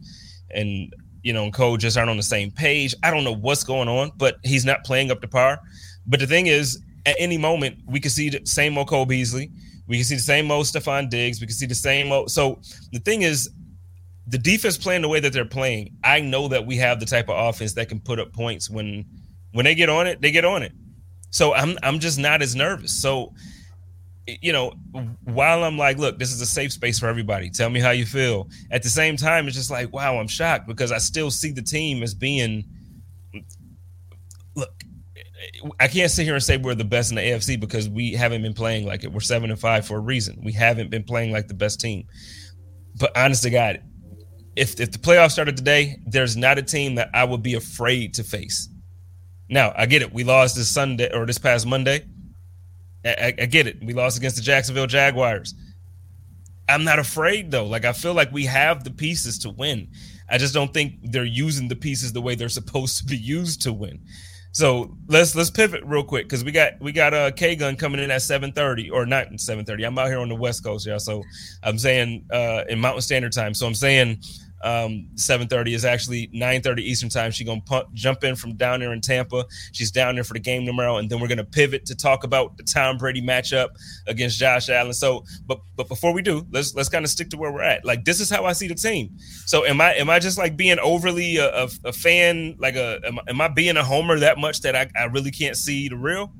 [0.51, 2.95] and you know Cole just aren't on the same page.
[3.03, 5.59] I don't know what's going on, but he's not playing up to par.
[6.05, 9.51] But the thing is, at any moment we could see the same old Cole Beasley.
[9.87, 11.41] We can see the same old Stefon Diggs.
[11.41, 12.31] We can see the same old.
[12.31, 12.61] So
[12.91, 13.49] the thing is,
[14.27, 17.29] the defense playing the way that they're playing, I know that we have the type
[17.29, 19.05] of offense that can put up points when
[19.53, 20.73] when they get on it, they get on it.
[21.29, 22.91] So I'm I'm just not as nervous.
[22.91, 23.33] So
[24.27, 24.73] you know,
[25.23, 27.49] while I'm like, look, this is a safe space for everybody.
[27.49, 28.49] Tell me how you feel.
[28.71, 31.61] At the same time, it's just like, wow, I'm shocked because I still see the
[31.61, 32.65] team as being
[34.55, 34.83] look,
[35.79, 38.41] I can't sit here and say we're the best in the AFC because we haven't
[38.41, 39.13] been playing like it.
[39.13, 40.41] We're seven and five for a reason.
[40.43, 42.07] We haven't been playing like the best team.
[42.99, 43.81] But honest to God,
[44.57, 48.13] if if the playoffs started today, there's not a team that I would be afraid
[48.15, 48.69] to face.
[49.49, 50.11] Now I get it.
[50.11, 52.05] We lost this Sunday or this past Monday.
[53.05, 53.81] I, I, get it.
[53.81, 55.53] We lost against the Jacksonville Jaguars.
[56.67, 57.65] I'm not afraid though.
[57.65, 59.87] Like I feel like we have the pieces to win.
[60.29, 63.61] I just don't think they're using the pieces the way they're supposed to be used
[63.61, 64.01] to win.
[64.51, 68.01] So let's let's pivot real quick because we got we got a K gun coming
[68.01, 69.83] in at seven thirty or not seven thirty.
[69.83, 70.97] I'm out here on the West Coast, yeah.
[70.97, 71.23] So
[71.61, 73.53] I'm saying uh, in Mountain Standard Time.
[73.53, 74.19] So I'm saying
[74.63, 77.31] um, 7:30 is actually 9:30 Eastern time.
[77.31, 77.61] She's gonna
[77.93, 79.45] jump in from down there in Tampa.
[79.71, 82.57] She's down there for the game tomorrow, and then we're gonna pivot to talk about
[82.57, 83.69] the Tom Brady matchup
[84.07, 84.93] against Josh Allen.
[84.93, 87.85] So, but but before we do, let's let's kind of stick to where we're at.
[87.85, 89.17] Like this is how I see the team.
[89.45, 92.55] So am I am I just like being overly a, a, a fan?
[92.57, 95.55] Like a am, am, I being a homer that much that I, I really can't
[95.55, 96.33] see the real?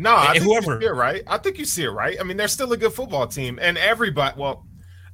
[0.00, 0.74] No, I think whoever.
[0.74, 1.22] you see it right.
[1.26, 2.16] I think you see it right.
[2.20, 4.40] I mean, they're still a good football team, and everybody.
[4.40, 4.64] Well,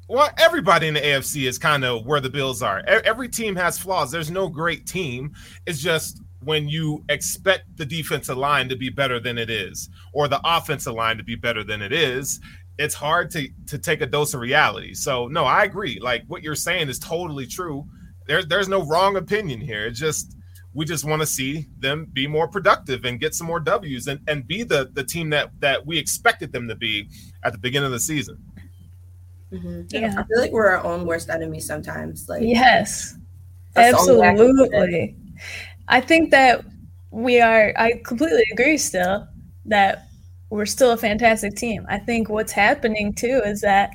[0.08, 2.82] well, everybody in the AFC is kind of where the Bills are.
[2.86, 4.10] Every team has flaws.
[4.10, 5.32] There's no great team.
[5.66, 10.28] It's just when you expect the defensive line to be better than it is, or
[10.28, 12.40] the offensive line to be better than it is,
[12.78, 14.94] it's hard to to take a dose of reality.
[14.94, 15.98] So, no, I agree.
[16.00, 17.86] Like what you're saying is totally true.
[18.26, 19.86] There's there's no wrong opinion here.
[19.86, 20.36] It's just
[20.74, 24.20] we just want to see them be more productive and get some more W's and,
[24.28, 27.08] and be the the team that that we expected them to be
[27.44, 28.38] at the beginning of the season.
[29.54, 29.82] Mm-hmm.
[29.90, 30.14] Yeah.
[30.18, 32.28] I feel like we're our own worst enemy sometimes.
[32.28, 33.16] Like yes,
[33.76, 35.16] absolutely.
[35.86, 36.64] I think that
[37.10, 37.72] we are.
[37.76, 38.78] I completely agree.
[38.78, 39.28] Still,
[39.66, 40.08] that
[40.50, 41.86] we're still a fantastic team.
[41.88, 43.90] I think what's happening too is that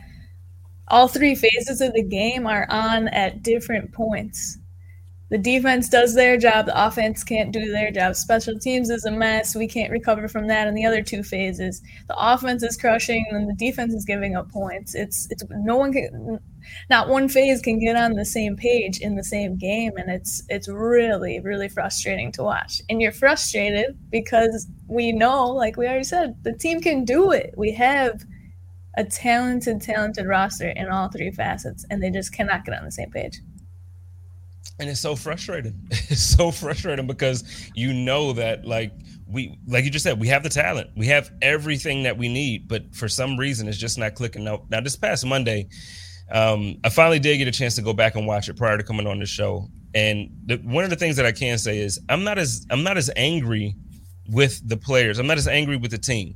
[0.88, 4.59] all three phases of the game are on at different points.
[5.30, 8.16] The defense does their job, the offense can't do their job.
[8.16, 9.56] Special teams is a mess.
[9.56, 11.82] We can't recover from that in the other two phases.
[12.08, 14.96] The offense is crushing and the defense is giving up points.
[14.96, 16.40] It's it's no one can
[16.90, 20.44] not one phase can get on the same page in the same game and it's
[20.50, 22.82] it's really really frustrating to watch.
[22.90, 27.54] And you're frustrated because we know like we already said the team can do it.
[27.56, 28.24] We have
[28.98, 32.92] a talented talented roster in all three facets and they just cannot get on the
[32.92, 33.42] same page
[34.80, 35.88] and it's so frustrating.
[36.12, 37.44] It's so frustrating because
[37.76, 38.92] you know that like
[39.28, 40.90] we like you just said we have the talent.
[40.96, 44.48] We have everything that we need but for some reason it's just not clicking.
[44.48, 45.68] Out now this past monday
[46.32, 48.84] um, i finally did get a chance to go back and watch it prior to
[48.84, 49.68] coming on the show.
[49.96, 52.84] And the, one of the things that i can say is i'm not as i'm
[52.84, 53.76] not as angry
[54.28, 55.20] with the players.
[55.20, 56.36] I'm not as angry with the team.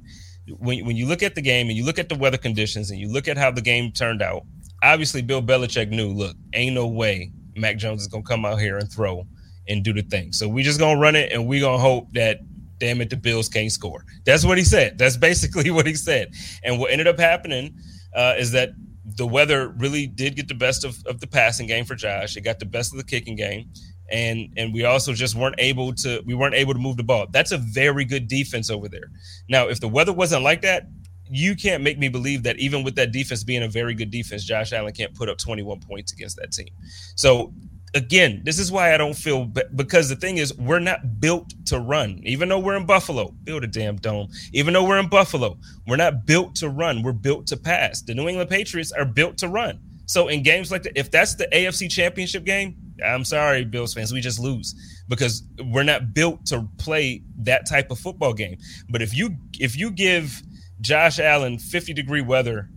[0.58, 3.00] When, when you look at the game and you look at the weather conditions and
[3.00, 4.44] you look at how the game turned out
[4.84, 8.78] obviously bill belichick knew look ain't no way Mac Jones is gonna come out here
[8.78, 9.26] and throw
[9.68, 10.34] and do the thing.
[10.34, 12.40] So we just gonna run it and we gonna hope that
[12.80, 14.06] damn it the Bills can't score.
[14.26, 14.98] That's what he said.
[14.98, 16.34] That's basically what he said.
[16.64, 17.76] And what ended up happening
[18.16, 18.72] uh, is that
[19.06, 22.36] the weather really did get the best of, of the passing game for Josh.
[22.36, 23.70] It got the best of the kicking game.
[24.12, 27.28] And and we also just weren't able to we weren't able to move the ball.
[27.32, 29.10] That's a very good defense over there.
[29.50, 30.88] Now, if the weather wasn't like that,
[31.34, 34.44] you can't make me believe that even with that defense being a very good defense,
[34.44, 36.70] Josh Allen can't put up 21 points against that team.
[37.16, 37.54] So
[37.96, 41.80] again, this is why I don't feel because the thing is we're not built to
[41.80, 42.22] run.
[42.24, 44.30] Even though we're in Buffalo, build a damn dome.
[44.54, 47.02] Even though we're in Buffalo, we're not built to run.
[47.04, 48.02] We're built to pass.
[48.02, 49.80] The New England Patriots are built to run.
[50.06, 54.14] So in games like that, if that's the AFC Championship game, I'm sorry, Bills fans,
[54.14, 54.76] we just lose
[55.08, 58.58] because we're not built to play that type of football game.
[58.90, 60.42] But if you if you give
[60.84, 62.70] Josh Allen, 50 degree weather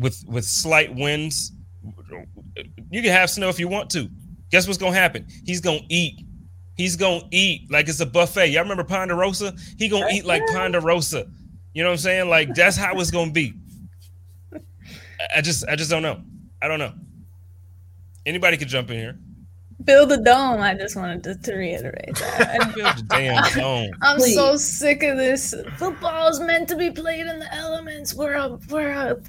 [0.00, 1.52] with with slight winds.
[2.90, 4.08] You can have snow if you want to.
[4.50, 5.26] Guess what's gonna happen?
[5.44, 6.20] He's gonna eat.
[6.76, 8.48] He's gonna eat like it's a buffet.
[8.48, 9.54] Y'all remember Ponderosa?
[9.78, 11.26] He gonna eat like Ponderosa.
[11.74, 12.30] You know what I'm saying?
[12.30, 13.52] Like that's how it's gonna be.
[15.34, 16.22] I just I just don't know.
[16.62, 16.92] I don't know.
[18.24, 19.18] Anybody could jump in here.
[19.84, 20.60] Build a dome.
[20.60, 22.72] I just wanted to, to reiterate that.
[22.74, 23.90] Build a damn dome.
[24.02, 24.34] I'm Please.
[24.34, 25.54] so sick of this.
[25.76, 28.14] Football is meant to be played in the elements.
[28.14, 29.20] We're a, we're a,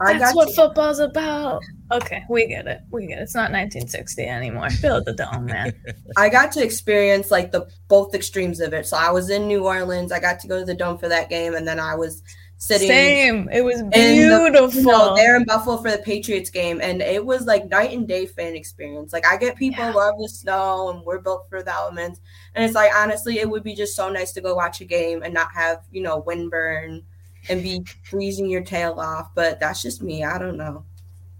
[0.00, 0.54] that's what you.
[0.54, 1.62] football's about.
[1.92, 2.80] Okay, we get it.
[2.90, 3.22] We get it.
[3.22, 4.68] It's not 1960 anymore.
[4.80, 5.74] Build the dome, man.
[6.16, 8.86] I got to experience like the both extremes of it.
[8.86, 10.12] So I was in New Orleans.
[10.12, 12.22] I got to go to the dome for that game, and then I was
[12.60, 12.88] sitting.
[12.88, 13.48] Same.
[13.50, 14.70] It was beautiful.
[14.70, 17.92] The, you know, there in Buffalo for the Patriots game, and it was like night
[17.92, 19.12] and day fan experience.
[19.12, 19.92] Like I get people yeah.
[19.92, 22.20] love the snow, and we're built for the elements,
[22.54, 25.22] and it's like honestly, it would be just so nice to go watch a game
[25.22, 27.02] and not have you know windburn
[27.48, 29.34] and be freezing your tail off.
[29.34, 30.22] But that's just me.
[30.22, 30.84] I don't know.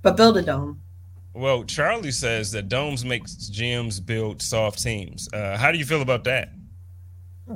[0.03, 0.81] But build a dome.
[1.33, 5.29] Well, Charlie says that domes makes GMs build soft teams.
[5.33, 6.53] Uh, how do you feel about that?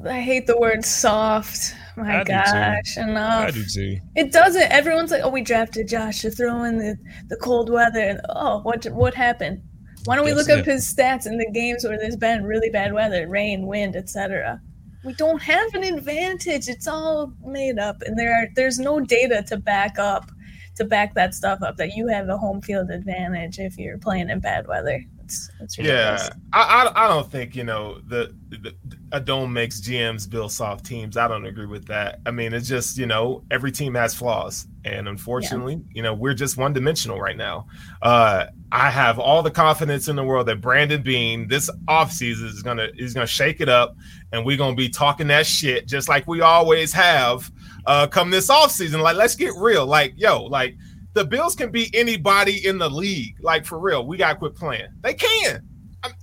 [0.07, 1.75] I hate the word soft.
[1.97, 3.49] My I gosh, enough.
[3.49, 3.99] I do too.
[4.17, 4.73] It doesn't.
[4.73, 6.97] Everyone's like, "Oh, we drafted Josh to throw in the,
[7.29, 9.63] the cold weather." And oh, what what happened?
[10.05, 12.93] Why don't we look up his stats in the games where there's been really bad
[12.93, 14.61] weather, rain, wind, etc.
[15.05, 16.69] We don't have an advantage.
[16.69, 20.31] It's all made up, and there are there's no data to back up
[20.77, 24.29] to back that stuff up that you have a home field advantage if you're playing
[24.29, 25.01] in bad weather.
[25.25, 26.63] It's, it's yeah, I,
[26.95, 28.75] I, I don't think you know the, the
[29.13, 31.17] a dome makes GMs build soft teams.
[31.17, 32.21] I don't agree with that.
[32.27, 35.93] I mean, it's just you know every team has flaws, and unfortunately, yeah.
[35.93, 37.67] you know we're just one dimensional right now.
[38.03, 42.63] Uh, I have all the confidence in the world that Brandon Beane this offseason is
[42.63, 43.97] gonna is gonna shake it up,
[44.33, 47.51] and we're gonna be talking that shit just like we always have.
[47.87, 49.87] Uh, come this offseason, like let's get real.
[49.87, 50.77] Like yo, like
[51.15, 53.37] the Bills can beat anybody in the league.
[53.41, 54.89] Like for real, we gotta quit playing.
[55.01, 55.63] They can.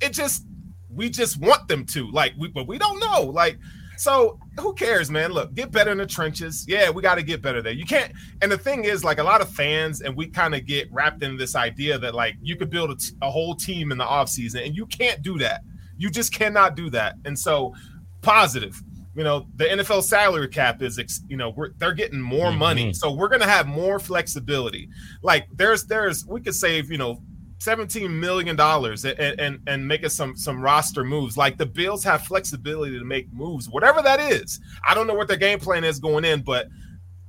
[0.02, 0.46] It just
[0.90, 2.12] we just want them to.
[2.12, 3.24] Like we, but we don't know.
[3.24, 3.58] Like
[4.02, 5.32] so, who cares, man?
[5.32, 6.66] Look, get better in the trenches.
[6.68, 7.72] Yeah, we got to get better there.
[7.72, 8.12] You can't.
[8.42, 11.22] And the thing is, like a lot of fans, and we kind of get wrapped
[11.22, 14.04] in this idea that like you could build a, t- a whole team in the
[14.04, 15.62] offseason, and you can't do that.
[15.98, 17.16] You just cannot do that.
[17.26, 17.76] And so,
[18.24, 18.82] positive
[19.16, 22.60] you know the NFL salary cap is you know they're getting more mm-hmm.
[22.60, 24.90] money, so we're gonna have more flexibility.
[25.22, 27.22] Like there's there's we could save you know
[27.60, 31.38] 17 million dollars and, and and make us some some roster moves.
[31.38, 34.60] Like the Bills have flexibility to make moves, whatever that is.
[34.88, 36.68] I don't know what their game plan is going in, but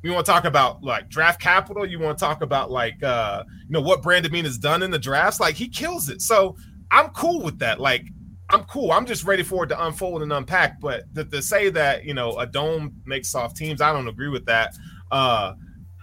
[0.03, 1.85] we want to talk about like draft capital.
[1.85, 4.91] You want to talk about like uh you know what Brandon Beane has done in
[4.91, 5.41] the drafts.
[5.41, 6.23] Like he kills it.
[6.23, 6.57] So
[6.93, 7.81] I'm cool with that.
[7.81, 8.07] Like
[8.53, 8.93] I'm cool.
[8.93, 10.81] I'm just ready for it to unfold and unpack.
[10.81, 14.29] But to, to, say that you know a dome makes soft teams, I don't agree
[14.29, 14.75] with that.
[15.11, 15.55] Uh,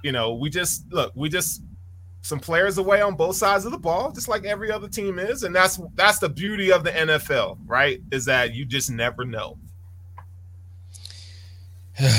[0.04, 1.62] you know, we just look, we just
[2.22, 5.44] some players away on both sides of the ball, just like every other team is,
[5.44, 8.02] and that's that's the beauty of the NFL, right?
[8.12, 9.58] Is that you just never know.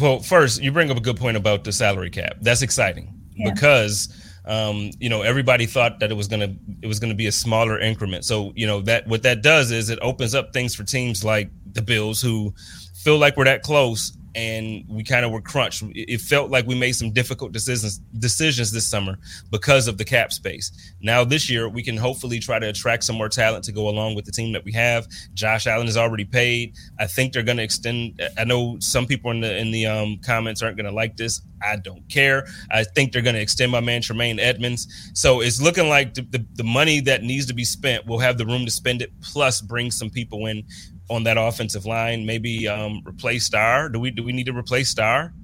[0.00, 2.36] well, first, you bring up a good point about the salary cap.
[2.40, 3.52] That's exciting yeah.
[3.52, 4.08] because
[4.44, 7.78] um, you know everybody thought that it was gonna it was gonna be a smaller
[7.78, 8.24] increment.
[8.24, 11.50] So you know that what that does is it opens up things for teams like
[11.72, 12.54] the Bills who
[12.94, 15.82] feel like we're that close and we kind of were crunched.
[15.94, 19.18] It felt like we made some difficult decisions decisions this summer
[19.50, 20.94] because of the cap space.
[21.00, 24.14] Now this year we can hopefully try to attract some more talent to go along
[24.14, 25.08] with the team that we have.
[25.34, 26.74] Josh Allen is already paid.
[26.98, 28.20] I think they're going to extend.
[28.38, 31.42] I know some people in the in the um, comments aren't going to like this.
[31.62, 32.46] I don't care.
[32.70, 35.10] I think they're going to extend my man Tremaine Edmunds.
[35.14, 38.38] So it's looking like the, the, the money that needs to be spent, we'll have
[38.38, 40.64] the room to spend it, plus bring some people in
[41.10, 42.24] on that offensive line?
[42.24, 43.88] Maybe um, replace Star.
[43.88, 45.34] Do we do we need to replace Star?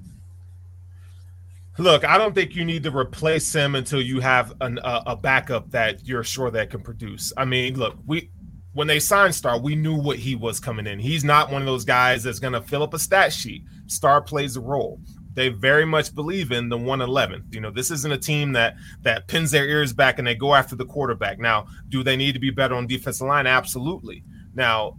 [1.79, 5.15] Look, I don't think you need to replace him until you have an, a, a
[5.15, 7.31] backup that you're sure that can produce.
[7.37, 8.31] I mean, look, we
[8.73, 10.99] when they signed Star, we knew what he was coming in.
[10.99, 13.63] He's not one of those guys that's going to fill up a stat sheet.
[13.87, 14.99] Star plays a role.
[15.33, 17.45] They very much believe in the 111.
[17.51, 20.55] You know, this isn't a team that that pins their ears back and they go
[20.55, 21.37] after the quarterback.
[21.37, 23.45] Now, do they need to be better on defensive line?
[23.45, 24.23] Absolutely.
[24.55, 24.97] Now,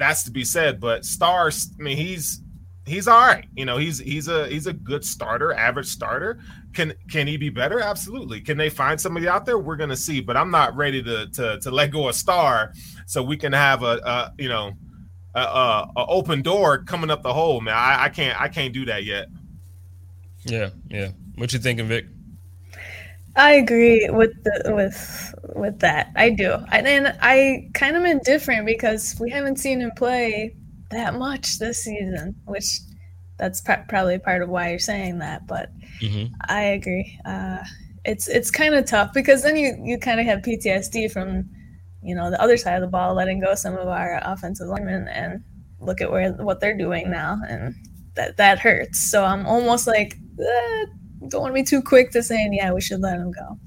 [0.00, 0.80] that's to be said.
[0.80, 2.42] But Stars, I mean, he's
[2.86, 3.46] he's all right.
[3.54, 6.40] You know, he's he's a he's a good starter, average starter.
[6.72, 7.80] Can can he be better?
[7.80, 8.40] Absolutely.
[8.40, 9.58] Can they find somebody out there?
[9.58, 10.20] We're gonna see.
[10.20, 12.72] But I'm not ready to to to let go a Star
[13.06, 14.72] so we can have a, a you know
[15.34, 17.74] a, a, a, open door coming up the hole, man.
[17.76, 19.28] I, I can't I can't do that yet.
[20.44, 21.10] Yeah, yeah.
[21.36, 22.06] What you thinking, Vic?
[23.40, 26.12] I agree with the with with that.
[26.14, 30.54] I do, and then I kind of am indifferent because we haven't seen him play
[30.90, 32.80] that much this season, which
[33.38, 35.46] that's pr- probably part of why you're saying that.
[35.46, 35.70] But
[36.02, 36.34] mm-hmm.
[36.50, 37.18] I agree.
[37.24, 37.64] Uh,
[38.04, 41.48] it's it's kind of tough because then you you kind of have PTSD from
[42.02, 45.08] you know the other side of the ball, letting go some of our offensive linemen,
[45.08, 45.42] and
[45.80, 47.74] look at where what they're doing now, and
[48.16, 49.00] that that hurts.
[49.00, 50.18] So I'm almost like.
[50.38, 50.86] Eh,
[51.28, 53.58] don't want to be too quick to saying, yeah, we should let him go.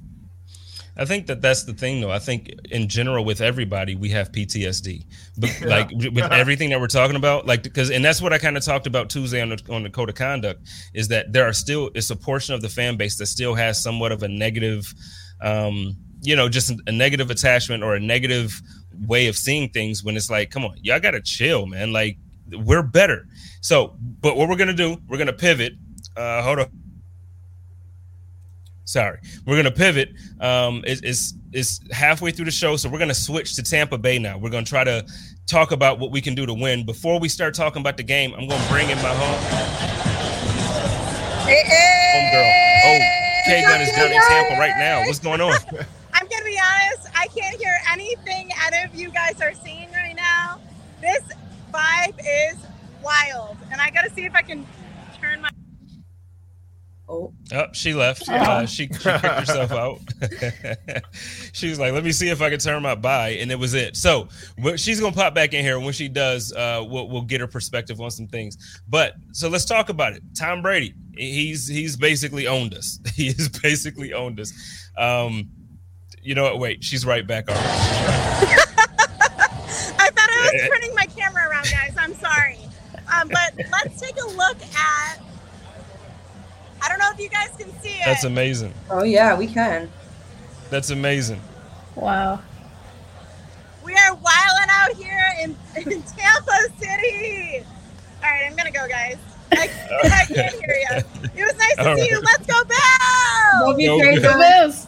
[0.95, 2.11] I think that that's the thing, though.
[2.11, 5.05] I think in general with everybody, we have PTSD,
[5.37, 5.67] but yeah.
[5.67, 8.63] like with everything that we're talking about, like because and that's what I kind of
[8.63, 11.89] talked about Tuesday on the on the code of conduct is that there are still
[11.95, 14.93] it's a portion of the fan base that still has somewhat of a negative,
[15.41, 18.61] um, you know, just a negative attachment or a negative
[19.07, 20.03] way of seeing things.
[20.03, 21.91] When it's like, come on, y'all gotta chill, man.
[21.91, 22.17] Like
[22.51, 23.25] we're better.
[23.61, 25.73] So, but what we're gonna do, we're gonna pivot.
[26.15, 26.82] Uh, hold on
[28.85, 30.13] Sorry, we're gonna pivot.
[30.41, 34.19] Um, it, it's it's halfway through the show, so we're gonna switch to Tampa Bay
[34.19, 34.37] now.
[34.37, 35.05] We're gonna try to
[35.47, 36.85] talk about what we can do to win.
[36.85, 39.39] Before we start talking about the game, I'm gonna bring in my home.
[41.47, 42.63] Hey, hey, home girl.
[42.85, 45.05] Oh, K Gun is down in Tampa right now.
[45.05, 45.53] What's going on?
[46.13, 47.07] I'm gonna be honest.
[47.15, 50.59] I can't hear anything any of you guys are seeing right now.
[50.99, 51.23] This
[51.73, 52.57] vibe is
[53.01, 54.65] wild, and I gotta see if I can
[55.21, 55.49] turn my
[57.09, 57.33] Oh.
[57.53, 58.23] oh, she left.
[58.33, 59.99] Uh, she, she kicked herself out.
[61.53, 63.73] she was like, "Let me see if I can turn my buy," and it was
[63.73, 63.95] it.
[63.95, 64.27] So
[64.75, 65.79] she's gonna pop back in here.
[65.79, 68.81] When she does, uh, we'll, we'll get her perspective on some things.
[68.87, 70.23] But so let's talk about it.
[70.37, 72.99] Tom Brady, he's he's basically owned us.
[73.13, 74.51] He has basically owned us.
[74.97, 75.49] Um,
[76.21, 76.59] you know what?
[76.59, 77.49] Wait, she's right back.
[77.49, 77.63] All right.
[79.99, 81.95] I thought I was turning my camera around, guys.
[81.97, 82.59] I'm sorry.
[83.13, 85.19] Um, but let's take a look at
[86.83, 88.05] I don't know if you guys can see it.
[88.05, 88.73] That's amazing.
[88.89, 89.89] Oh yeah, we can.
[90.69, 91.39] That's amazing.
[91.95, 92.41] Wow.
[93.85, 95.55] We are wilding out here in,
[95.91, 97.63] in Tampa City.
[98.23, 99.17] All right, I'm gonna go, guys.
[99.51, 99.69] I,
[100.03, 101.01] I can't hear you.
[101.35, 102.11] It was nice to All see right.
[102.11, 102.21] you.
[102.21, 103.67] Let's go, Bills!
[103.67, 104.87] Love you, go Bills.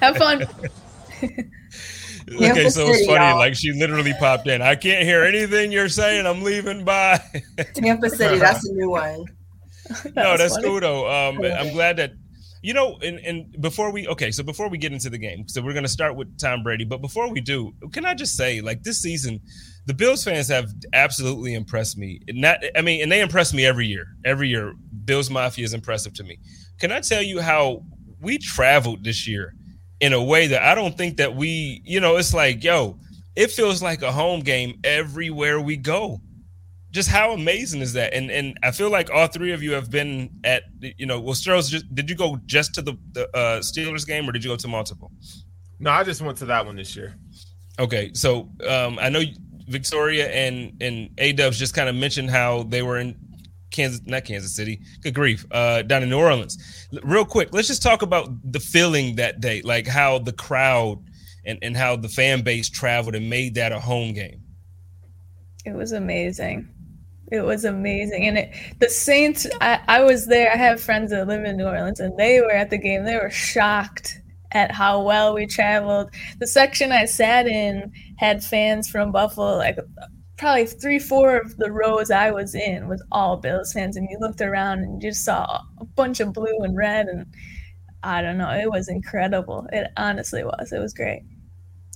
[0.00, 0.42] Have fun.
[1.22, 3.24] okay, so it's funny.
[3.24, 3.38] Y'all.
[3.38, 4.60] Like she literally popped in.
[4.60, 6.26] I can't hear anything you're saying.
[6.26, 6.84] I'm leaving.
[6.84, 7.20] Bye.
[7.74, 8.38] Tampa City.
[8.38, 9.24] That's a new one.
[10.16, 10.66] no, that's funny.
[10.66, 11.08] cool though.
[11.10, 12.12] Um, I'm glad that
[12.62, 15.62] you know, and and before we okay, so before we get into the game, so
[15.62, 16.84] we're gonna start with Tom Brady.
[16.84, 19.40] But before we do, can I just say, like this season,
[19.86, 22.20] the Bills fans have absolutely impressed me.
[22.28, 24.06] Not, I mean, and they impress me every year.
[24.24, 24.74] Every year,
[25.04, 26.38] Bills Mafia is impressive to me.
[26.80, 27.84] Can I tell you how
[28.20, 29.54] we traveled this year
[30.00, 32.98] in a way that I don't think that we, you know, it's like, yo,
[33.36, 36.20] it feels like a home game everywhere we go
[36.98, 38.12] just how amazing is that?
[38.12, 41.34] And and I feel like all three of you have been at you know, well,
[41.34, 44.50] Sterls, just, did you go just to the, the uh, Steelers game or did you
[44.50, 45.12] go to multiple?
[45.78, 47.16] No, I just went to that one this year.
[47.78, 49.22] Okay, so um, I know
[49.68, 53.16] Victoria and and A Dubs just kind of mentioned how they were in
[53.70, 54.80] Kansas, not Kansas City.
[55.00, 56.58] Good grief, uh, down in New Orleans.
[57.04, 60.98] Real quick, let's just talk about the feeling that day, like how the crowd
[61.46, 64.42] and and how the fan base traveled and made that a home game.
[65.64, 66.68] It was amazing.
[67.30, 68.26] It was amazing.
[68.26, 70.50] And it, the Saints, I, I was there.
[70.52, 73.04] I have friends that live in New Orleans, and they were at the game.
[73.04, 74.20] They were shocked
[74.52, 76.10] at how well we traveled.
[76.38, 79.78] The section I sat in had fans from Buffalo, like
[80.38, 83.96] probably three, four of the rows I was in was all Bills fans.
[83.96, 87.08] And you looked around and you saw a bunch of blue and red.
[87.08, 87.26] And
[88.02, 89.66] I don't know, it was incredible.
[89.72, 90.72] It honestly was.
[90.72, 91.22] It was great.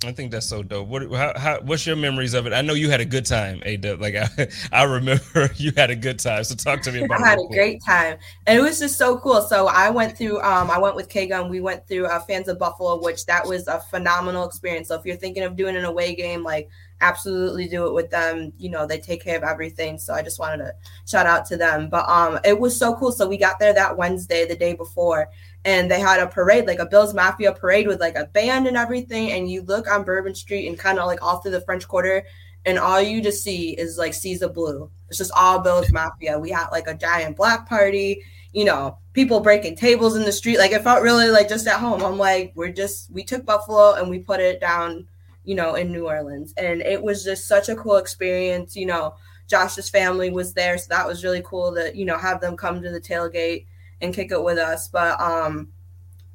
[0.04, 0.88] I think that's so dope.
[0.88, 2.52] What, how, how, what's your memories of it?
[2.52, 5.96] I know you had a good time, A Like I, I remember you had a
[5.96, 6.44] good time.
[6.44, 7.22] So talk to me about.
[7.22, 9.42] I had a great time, and it was just so cool.
[9.42, 10.40] So I went through.
[10.40, 11.48] Um, I went with K Gun.
[11.48, 14.88] We went through uh, Fans of Buffalo, which that was a phenomenal experience.
[14.88, 16.68] So if you're thinking of doing an away game, like
[17.02, 18.52] absolutely do it with them.
[18.58, 19.98] You know, they take care of everything.
[19.98, 20.74] So I just wanted to
[21.06, 21.88] shout out to them.
[21.90, 23.12] But um, it was so cool.
[23.12, 25.28] So we got there that Wednesday, the day before,
[25.64, 28.76] and they had a parade, like a Bills Mafia parade with like a band and
[28.76, 29.30] everything.
[29.32, 32.24] And you look on Bourbon Street and kind of like all through the French Quarter,
[32.64, 34.90] and all you just see is like seas of blue.
[35.08, 36.38] It's just all Bills Mafia.
[36.38, 40.58] We had like a giant black party, you know, people breaking tables in the street.
[40.58, 42.02] Like it felt really like just at home.
[42.02, 45.06] I'm like, we're just we took Buffalo and we put it down,
[45.44, 48.74] you know, in New Orleans, and it was just such a cool experience.
[48.74, 49.14] You know,
[49.48, 52.82] Josh's family was there, so that was really cool to you know have them come
[52.82, 53.66] to the tailgate
[54.02, 54.88] and kick it with us.
[54.88, 55.68] But um,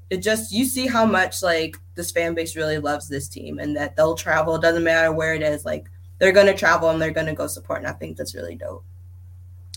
[0.10, 3.76] it just you see how much like this fan base really loves this team and
[3.76, 4.56] that they'll travel.
[4.56, 5.66] It doesn't matter where it is.
[5.66, 5.90] Like
[6.20, 7.80] they're gonna travel and they're gonna go support.
[7.80, 8.84] And I think that's really dope.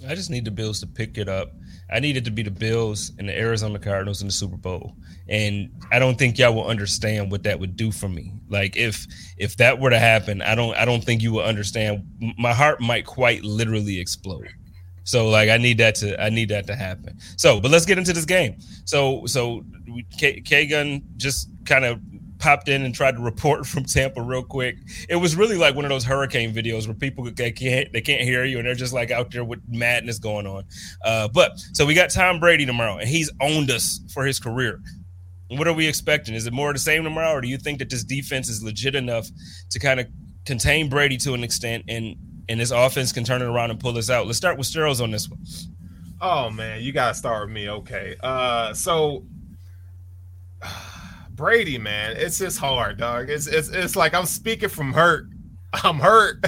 [0.08, 1.52] I just need the Bills to pick it up.
[1.92, 4.94] I need it to be the Bills and the Arizona Cardinals in the Super Bowl.
[5.28, 8.32] And I don't think y'all will understand what that would do for me.
[8.48, 12.04] Like if if that were to happen, I don't I don't think you will understand.
[12.38, 14.48] My heart might quite literally explode.
[15.04, 17.18] So like I need that to I need that to happen.
[17.36, 18.56] So, but let's get into this game.
[18.84, 19.64] So so
[20.18, 22.00] K Gun just kind of
[22.38, 24.76] popped in and tried to report from Tampa real quick.
[25.08, 28.22] It was really like one of those hurricane videos where people they can't they can't
[28.22, 30.64] hear you and they're just like out there with madness going on.
[31.04, 34.80] Uh, but so we got Tom Brady tomorrow and he's owned us for his career.
[35.48, 36.34] What are we expecting?
[36.34, 38.62] Is it more of the same tomorrow, or do you think that this defense is
[38.62, 39.28] legit enough
[39.70, 40.06] to kind of
[40.46, 42.14] contain Brady to an extent and
[42.50, 44.26] and this offense can turn it around and pull this out.
[44.26, 45.38] Let's start with Sterles on this one.
[46.20, 47.70] Oh man, you gotta start with me.
[47.70, 48.16] Okay.
[48.22, 49.24] Uh so
[51.30, 53.30] Brady, man, it's just hard, dog.
[53.30, 55.26] It's it's it's like I'm speaking from hurt.
[55.72, 56.44] I'm hurt.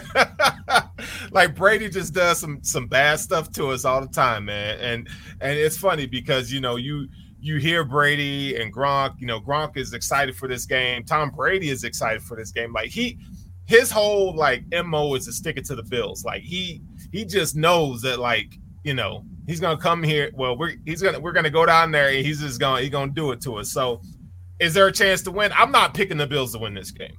[1.30, 4.78] like Brady just does some some bad stuff to us all the time, man.
[4.80, 5.08] And
[5.40, 7.06] and it's funny because you know you
[7.40, 11.04] you hear Brady and Gronk, you know, Gronk is excited for this game.
[11.04, 12.72] Tom Brady is excited for this game.
[12.72, 13.18] Like he
[13.66, 16.24] his whole like mo is to stick it to the Bills.
[16.24, 16.82] Like he
[17.12, 20.30] he just knows that like you know he's gonna come here.
[20.34, 23.12] Well, we're he's gonna we're gonna go down there and he's just gonna he's gonna
[23.12, 23.70] do it to us.
[23.70, 24.00] So,
[24.60, 25.52] is there a chance to win?
[25.56, 27.16] I'm not picking the Bills to win this game,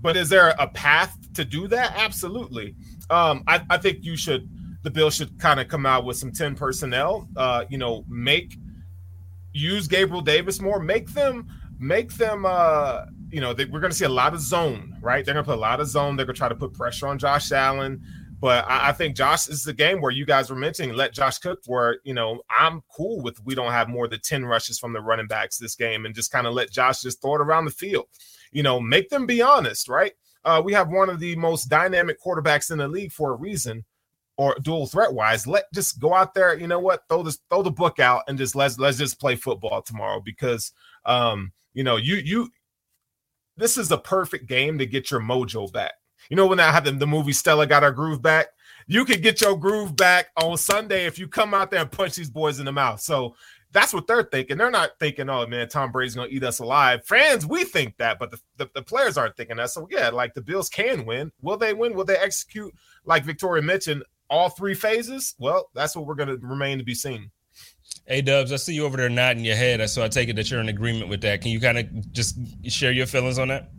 [0.00, 1.92] but is there a path to do that?
[1.96, 2.74] Absolutely.
[3.10, 4.48] Um, I, I think you should.
[4.82, 7.28] The Bills should kind of come out with some ten personnel.
[7.36, 8.56] Uh, you know, make
[9.52, 10.80] use Gabriel Davis more.
[10.80, 14.40] Make them make them uh you know, they, we're going to see a lot of
[14.40, 15.24] zone, right?
[15.24, 16.16] They're going to put a lot of zone.
[16.16, 18.02] They're going to try to put pressure on Josh Allen.
[18.38, 21.38] But I, I, think Josh is the game where you guys were mentioning let Josh
[21.38, 21.60] cook.
[21.66, 25.00] Where you know I'm cool with we don't have more than ten rushes from the
[25.00, 27.70] running backs this game, and just kind of let Josh just throw it around the
[27.70, 28.06] field.
[28.52, 30.12] You know, make them be honest, right?
[30.44, 33.84] Uh, we have one of the most dynamic quarterbacks in the league for a reason,
[34.36, 35.46] or dual threat wise.
[35.46, 36.58] Let just go out there.
[36.58, 37.02] You know what?
[37.08, 40.72] Throw this, throw the book out, and just let's let's just play football tomorrow because
[41.06, 42.50] um, you know you you
[43.56, 45.94] this is a perfect game to get your mojo back.
[46.30, 48.46] You know when I had the, the movie Stella got her groove back?
[48.86, 52.14] You could get your groove back on Sunday if you come out there and punch
[52.14, 53.00] these boys in the mouth.
[53.00, 53.34] So
[53.72, 54.56] that's what they're thinking.
[54.56, 57.04] They're not thinking, oh man, Tom Brady's gonna eat us alive.
[57.04, 59.70] Fans, we think that, but the, the, the, players aren't thinking that.
[59.70, 61.32] So yeah, like the Bills can win.
[61.42, 61.94] Will they win?
[61.94, 62.72] Will they execute
[63.04, 65.34] like Victoria mentioned all three phases?
[65.38, 67.30] Well, that's what we're gonna remain to be seen.
[68.06, 70.48] Hey Dubs, I see you over there nodding your head, so I take it that
[70.48, 71.40] you're in agreement with that.
[71.40, 73.70] Can you kind of just share your feelings on that?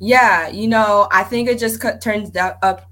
[0.00, 2.90] Yeah, you know, I think it just turns up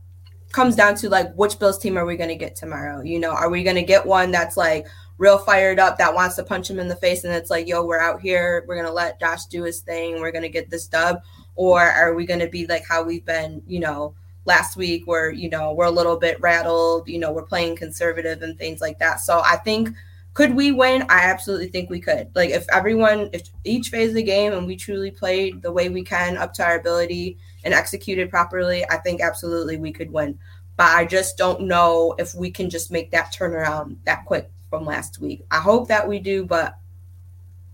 [0.53, 3.03] comes down to like which Bills team are we going to get tomorrow?
[3.03, 4.87] You know, are we going to get one that's like
[5.19, 7.85] real fired up that wants to punch him in the face and it's like, yo,
[7.85, 10.71] we're out here, we're going to let Josh do his thing, we're going to get
[10.71, 11.19] this dub,
[11.55, 15.31] or are we going to be like how we've been, you know, last week where
[15.31, 18.99] you know we're a little bit rattled, you know, we're playing conservative and things like
[18.99, 19.21] that.
[19.21, 19.91] So I think
[20.35, 21.03] could we win?
[21.09, 22.31] I absolutely think we could.
[22.35, 25.89] Like if everyone, if each phase of the game and we truly played the way
[25.91, 30.39] we can up to our ability and executed properly, I think absolutely we could win.
[30.77, 34.85] but I just don't know if we can just make that turnaround that quick from
[34.85, 35.45] last week.
[35.51, 36.79] I hope that we do, but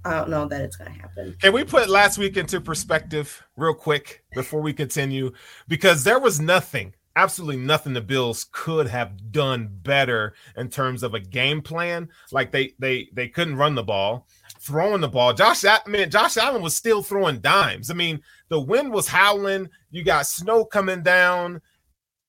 [0.04, 1.36] I don't know that it's going to happen.
[1.40, 5.32] Can we put last week into perspective real quick before we continue?
[5.68, 11.14] Because there was nothing, absolutely nothing the Bills could have done better in terms of
[11.14, 12.08] a game plan.
[12.32, 14.26] Like they they they couldn't run the ball,
[14.60, 15.34] throwing the ball.
[15.34, 17.90] Josh, I mean, Josh Allen was still throwing dimes.
[17.90, 19.68] I mean, the wind was howling.
[19.90, 21.60] You got snow coming down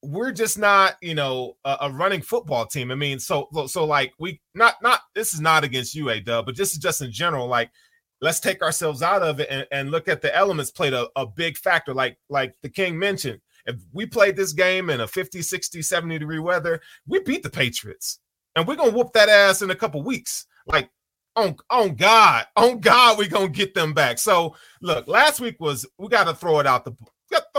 [0.02, 2.92] we're just not, you know, a, a, running football team.
[2.92, 6.56] I mean, so so like we not not this is not against you, Dub, but
[6.56, 7.48] this is just in general.
[7.48, 7.70] Like,
[8.22, 11.26] let's take ourselves out of it and, and look at the elements played a, a
[11.26, 11.94] big factor.
[11.94, 16.20] Like like the King mentioned, if we played this game in a 50, 60, 70
[16.20, 18.20] degree weather, we beat the Patriots.
[18.56, 20.46] And we're gonna whoop that ass in a couple weeks.
[20.66, 20.90] Like
[21.36, 24.18] on, on God, on God, we're gonna get them back.
[24.18, 26.94] So look, last week was we got to throw it out the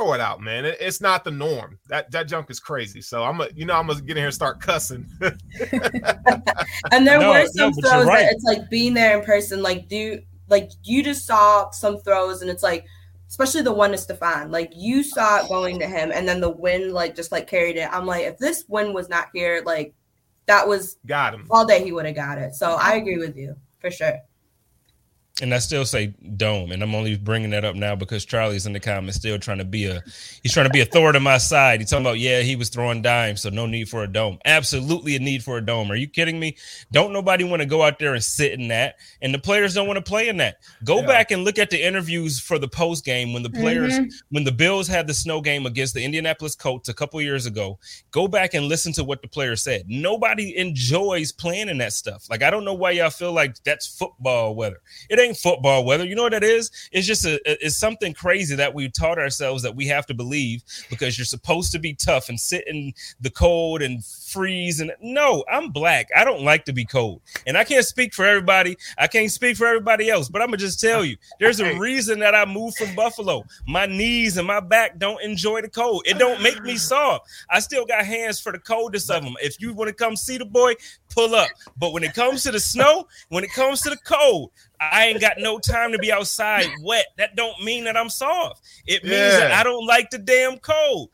[0.01, 0.65] throw it out, man.
[0.65, 1.79] It, it's not the norm.
[1.89, 3.01] That that junk is crazy.
[3.01, 5.07] So I'm a, you know, I'm gonna get in here and start cussing.
[5.21, 8.25] and there no, were some no, throws right.
[8.25, 9.63] that it's like being there in person.
[9.63, 12.85] Like, do like you just saw some throws, and it's like,
[13.31, 14.51] especially the one to Stefon.
[14.51, 17.77] Like you saw it going to him, and then the wind like just like carried
[17.77, 17.89] it.
[17.91, 19.95] I'm like, if this wind was not here, like
[20.47, 22.55] that was got him all day, he would have got it.
[22.55, 24.21] So I agree with you for sure
[25.41, 28.73] and I still say dome, and I'm only bringing that up now because Charlie's in
[28.73, 30.03] the comments still trying to be a
[30.43, 31.81] he's trying to be a thorn in my side.
[31.81, 34.39] He's talking about yeah he was throwing dimes, so no need for a dome.
[34.45, 35.91] Absolutely a need for a dome.
[35.91, 36.57] Are you kidding me?
[36.93, 39.87] Don't nobody want to go out there and sit in that, and the players don't
[39.87, 40.59] want to play in that.
[40.85, 41.07] Go yeah.
[41.07, 44.09] back and look at the interviews for the post game when the players mm-hmm.
[44.31, 47.79] when the Bills had the snow game against the Indianapolis Colts a couple years ago.
[48.11, 49.85] Go back and listen to what the players said.
[49.89, 52.29] Nobody enjoys playing in that stuff.
[52.31, 54.81] Like I don't know why y'all feel like that's football weather.
[55.09, 56.05] It ain't football weather.
[56.05, 56.71] You know what that is?
[56.93, 60.63] It's just a it's something crazy that we taught ourselves that we have to believe
[60.89, 65.45] because you're supposed to be tough and sit in the cold and freeze and no,
[65.51, 66.09] I'm black.
[66.17, 67.21] I don't like to be cold.
[67.47, 68.77] And I can't speak for everybody.
[68.99, 72.21] I can't speak for everybody else, but I'm gonna just tell you, there's a reason
[72.21, 73.45] that I moved from Buffalo.
[73.67, 76.03] My knees and my back don't enjoy the cold.
[76.07, 77.29] It don't make me soft.
[77.49, 79.35] I still got hands for the coldest of them.
[79.43, 80.75] If you want to come see the boy,
[81.11, 81.49] pull up.
[81.77, 84.51] But when it comes to the snow, when it comes to the cold,
[84.81, 87.07] I ain't got no time to be outside wet.
[87.19, 88.63] That don't mean that I'm soft.
[88.87, 89.39] It means yeah.
[89.39, 91.11] that I don't like the damn cold.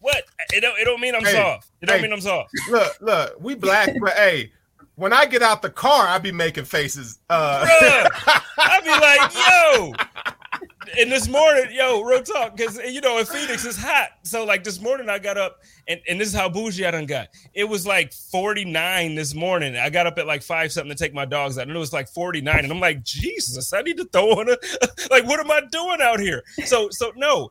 [0.00, 0.24] What?
[0.52, 1.70] It don't, it don't mean I'm hey, soft.
[1.80, 2.50] It don't mean I'm soft.
[2.70, 4.52] Look, look, we black, but hey,
[4.94, 7.20] when I get out the car, I be making faces.
[7.30, 9.34] Uh Bruh, I be like,
[9.68, 10.32] yo,
[10.98, 14.08] and this morning, yo, real talk, because you know in Phoenix it's hot.
[14.22, 17.06] So like this morning, I got up, and, and this is how bougie I done
[17.06, 17.28] got.
[17.54, 19.76] It was like 49 this morning.
[19.76, 21.92] I got up at like five something to take my dogs out, and it was
[21.92, 24.56] like 49, and I'm like, Jesus, I need to throw on a
[25.10, 26.42] like, what am I doing out here?
[26.64, 27.50] So so no,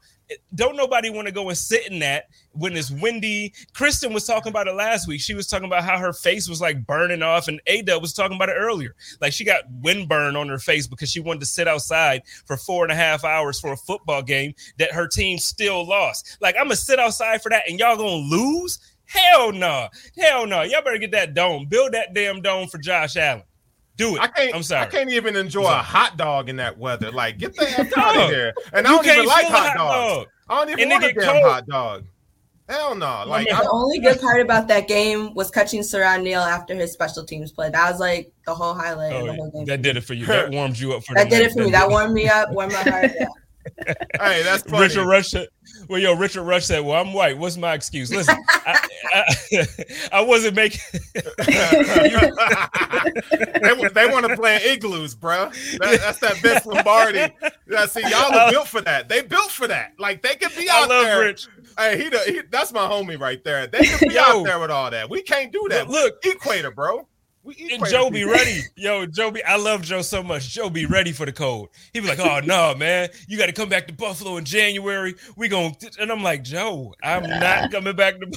[0.55, 3.53] don't nobody want to go and sit in that when it's windy.
[3.73, 5.21] Kristen was talking about it last week.
[5.21, 8.35] She was talking about how her face was like burning off, and Ada was talking
[8.35, 8.95] about it earlier.
[9.21, 12.83] Like she got windburn on her face because she wanted to sit outside for four
[12.83, 16.37] and a half hours for a football game that her team still lost.
[16.41, 18.79] Like I'm gonna sit outside for that, and y'all gonna lose?
[19.05, 19.89] Hell no, nah.
[20.17, 20.57] hell no.
[20.57, 20.61] Nah.
[20.63, 21.65] Y'all better get that dome.
[21.67, 23.43] Build that damn dome for Josh Allen.
[23.97, 24.21] Do it.
[24.21, 24.55] I can't.
[24.55, 24.85] I'm sorry.
[24.85, 27.11] I can't even enjoy a hot dog in that weather.
[27.11, 28.53] Like, get the heck out of here.
[28.71, 30.17] And I don't even like hot, hot dogs.
[30.17, 30.27] Dog.
[30.49, 31.43] I don't even and want a damn cold.
[31.43, 32.05] hot dog.
[32.69, 33.23] Hell no.
[33.25, 36.91] Like the I'm, only good part about that game was catching Siran Neal after his
[36.91, 37.69] special teams play.
[37.69, 39.65] That was like the whole highlight oh, of the whole game.
[39.65, 40.25] That did it for you.
[40.25, 41.21] That warmed you up for the.
[41.21, 41.29] that.
[41.29, 41.71] did it for me.
[41.71, 43.11] That warmed me up, warmed my heart.
[43.15, 43.27] Yeah.
[44.21, 44.83] hey, that's funny.
[44.83, 45.33] Richard Rush.
[45.87, 47.37] Well, yo, Richard Rush said, "Well, I'm white.
[47.37, 49.65] What's my excuse?" Listen, I, I,
[50.19, 50.81] I, wasn't making.
[51.13, 51.23] they,
[53.93, 55.49] they want to play igloos, bro.
[55.79, 57.27] That, that's that Vince Lombardi.
[57.69, 59.07] Yeah, see, y'all are uh, built for that.
[59.07, 59.93] They built for that.
[59.97, 61.21] Like they could be out there.
[61.21, 61.47] Rich.
[61.77, 63.67] Hey, he, he, that's my homie right there.
[63.67, 65.09] They could be yo, out there with all that.
[65.09, 65.89] We can't do that.
[65.89, 67.07] Look, equator, bro.
[67.71, 68.61] And Joe be ready.
[68.75, 70.49] Yo, Joe be, I love Joe so much.
[70.49, 71.69] Joe be ready for the cold.
[71.93, 75.15] He be like, oh no, man, you got to come back to Buffalo in January.
[75.35, 75.91] We going to.
[75.99, 78.31] and I'm like, Joe, I'm not coming back to.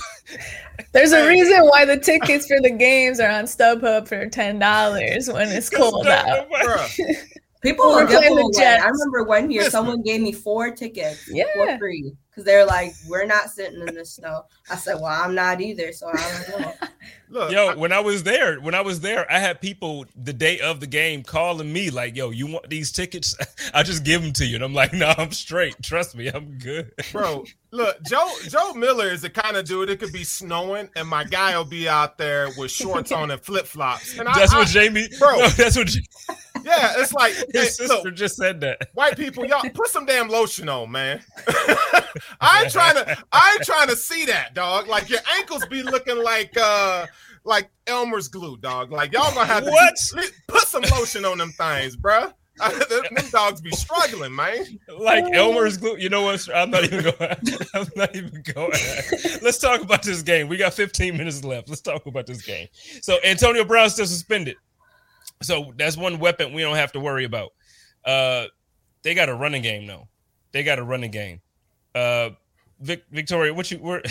[0.92, 5.28] There's a reason why the tickets for the games are on StubHub for ten dollars
[5.28, 6.46] when it's cold out.
[7.62, 8.64] People will give them away.
[8.64, 11.44] I remember one year someone gave me four tickets yeah.
[11.54, 15.34] for free because they're like, "We're not sitting in the snow." I said, "Well, I'm
[15.34, 16.72] not either, so I don't know."
[17.28, 20.32] Look, yo, I, when I was there, when I was there, I had people the
[20.32, 23.36] day of the game calling me like, "Yo, you want these tickets?
[23.74, 25.80] I just give them to you." And I'm like, "No, I'm straight.
[25.82, 29.90] Trust me, I'm good." Bro, look, Joe Joe Miller is the kind of dude.
[29.90, 33.40] It could be snowing, and my guy will be out there with shorts on and
[33.40, 34.16] flip flops.
[34.16, 35.36] That's I, what Jamie, bro.
[35.36, 35.90] No, that's what.
[36.64, 38.88] Yeah, it's like Your hey, sister look, just said that.
[38.94, 41.22] white people, y'all put some damn lotion on, man.
[42.40, 44.88] I ain't trying to I ain't trying to see that, dog.
[44.88, 47.06] Like your ankles be looking like uh
[47.44, 48.92] like Elmer's glue, dog.
[48.92, 49.96] Like y'all gonna have to What?
[50.48, 52.32] put some lotion on them things, bruh.
[52.58, 54.66] them dogs be struggling, man.
[54.98, 55.96] Like Elmer's glue.
[55.96, 56.46] You know what?
[56.54, 57.36] I'm not even going.
[57.74, 58.72] I'm not even going.
[59.40, 60.46] Let's talk about this game.
[60.48, 61.70] We got 15 minutes left.
[61.70, 62.68] Let's talk about this game.
[63.00, 64.56] So Antonio Brown still suspended.
[65.42, 67.50] So that's one weapon we don't have to worry about.
[68.04, 68.46] Uh,
[69.02, 70.08] they got a running game though.
[70.52, 71.40] They got a running game.
[71.94, 72.30] Uh,
[72.80, 74.02] Vic, Victoria, what you we're,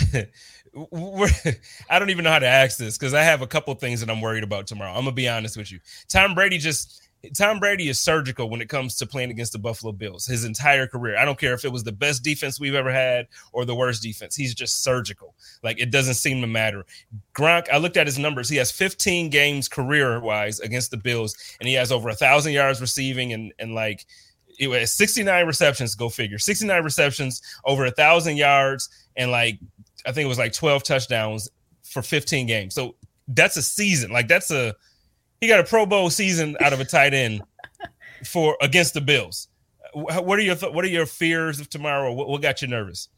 [1.90, 4.08] I don't even know how to ask this because I have a couple things that
[4.08, 4.90] I'm worried about tomorrow.
[4.92, 5.80] I'm gonna be honest with you.
[6.08, 7.02] Tom Brady just
[7.36, 10.26] Tom Brady is surgical when it comes to playing against the Buffalo Bills.
[10.26, 13.28] His entire career, I don't care if it was the best defense we've ever had
[13.52, 14.34] or the worst defense.
[14.34, 15.34] He's just surgical.
[15.62, 16.86] Like it doesn't seem to matter.
[17.34, 18.48] Gronk, I looked at his numbers.
[18.48, 22.52] He has 15 games career wise against the Bills, and he has over a thousand
[22.52, 24.06] yards receiving and and like
[24.58, 25.94] it was 69 receptions.
[25.94, 26.38] Go figure.
[26.38, 29.58] 69 receptions, over a thousand yards, and like
[30.06, 31.50] I think it was like 12 touchdowns
[31.82, 32.74] for 15 games.
[32.74, 32.94] So
[33.28, 34.10] that's a season.
[34.10, 34.74] Like that's a
[35.40, 37.42] he got a Pro Bowl season out of a tight end
[38.24, 39.48] for against the Bills.
[39.94, 42.12] What are your what are your fears of tomorrow?
[42.12, 43.08] What, what got you nervous?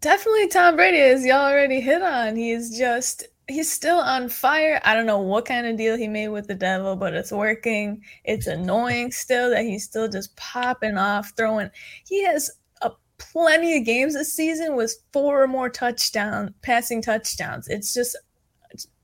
[0.00, 2.36] Definitely Tom Brady, as y'all already hit on.
[2.36, 4.80] He's just he's still on fire.
[4.84, 8.02] I don't know what kind of deal he made with the devil, but it's working.
[8.24, 11.70] It's annoying still that he's still just popping off, throwing.
[12.06, 12.50] He has
[12.82, 17.68] a plenty of games this season with four or more touchdown passing touchdowns.
[17.68, 18.16] It's just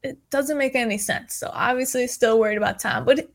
[0.07, 1.35] it doesn't make any sense.
[1.35, 3.29] So obviously still worried about Tom, but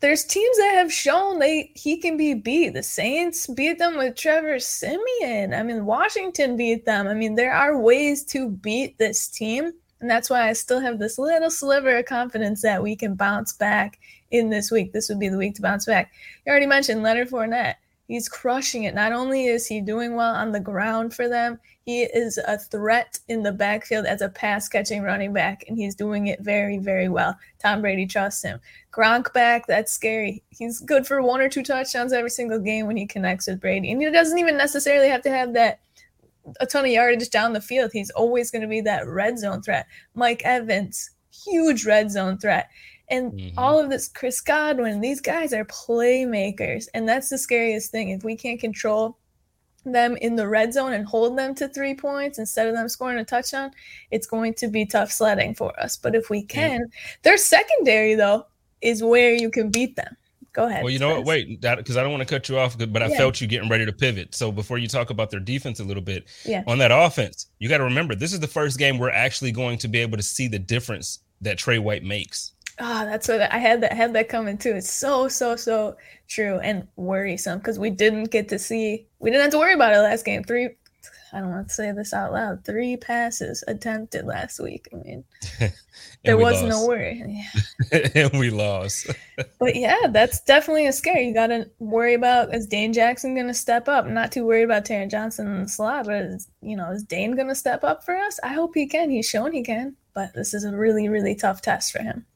[0.00, 2.70] there's teams that have shown they he can be beat.
[2.74, 5.54] The Saints beat them with Trevor Siemian.
[5.54, 7.06] I mean, Washington beat them.
[7.06, 10.98] I mean, there are ways to beat this team, and that's why I still have
[10.98, 14.00] this little sliver of confidence that we can bounce back
[14.32, 14.92] in this week.
[14.92, 16.12] This would be the week to bounce back.
[16.44, 17.76] You already mentioned Leonard Fournette.
[18.08, 18.96] He's crushing it.
[18.96, 23.18] Not only is he doing well on the ground for them, he is a threat
[23.28, 27.08] in the backfield as a pass catching running back, and he's doing it very, very
[27.08, 27.36] well.
[27.58, 28.60] Tom Brady trusts him.
[28.92, 30.42] Gronk back, that's scary.
[30.50, 33.90] He's good for one or two touchdowns every single game when he connects with Brady.
[33.90, 35.80] And he doesn't even necessarily have to have that
[36.60, 37.90] a ton of yardage down the field.
[37.92, 39.86] He's always going to be that red zone threat.
[40.14, 41.10] Mike Evans,
[41.46, 42.68] huge red zone threat.
[43.08, 43.54] And Mhm.
[43.56, 46.88] all of this, Chris Godwin, these guys are playmakers.
[46.94, 48.10] And that's the scariest thing.
[48.10, 49.16] If we can't control
[49.84, 53.18] them in the red zone and hold them to three points instead of them scoring
[53.18, 53.70] a touchdown,
[54.10, 55.96] it's going to be tough sledding for us.
[55.96, 56.48] But if we mm.
[56.48, 56.90] can,
[57.22, 58.46] their secondary, though,
[58.80, 60.16] is where you can beat them.
[60.52, 60.82] Go ahead.
[60.82, 61.24] Well, you know what?
[61.24, 63.16] Wait, because I don't want to cut you off, but I Yeah.
[63.16, 64.34] felt you getting ready to pivot.
[64.34, 66.62] So before you talk about their defense a little bit, Yeah.
[66.66, 69.78] on that offense, you got to remember this is the first game we're actually going
[69.78, 72.52] to be able to see the difference that Trey White makes.
[72.78, 74.72] Ah, that's what I had that had that coming too.
[74.74, 75.96] It's so so so
[76.28, 79.92] true and worrisome because we didn't get to see we didn't have to worry about
[79.94, 80.42] it last game.
[80.44, 80.70] Three
[81.34, 82.62] I don't want to say this out loud.
[82.64, 84.86] Three passes attempted last week.
[84.92, 85.24] I mean,
[86.24, 86.88] there was no lost.
[86.88, 87.46] worry.
[87.92, 88.08] Yeah.
[88.14, 89.06] and we lost.
[89.58, 91.20] But yeah, that's definitely a scare.
[91.20, 94.04] You got to worry about is Dane Jackson going to step up?
[94.04, 97.02] I'm not too worried about Taron Johnson in the slot, but is, you know, is
[97.02, 98.38] Dane going to step up for us?
[98.42, 99.08] I hope he can.
[99.10, 102.26] He's shown he can, but this is a really really tough test for him.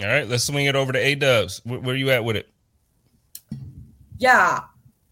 [0.00, 1.60] All right, let's swing it over to A Dubs.
[1.64, 2.48] Where, where you at with it?
[4.18, 4.60] Yeah.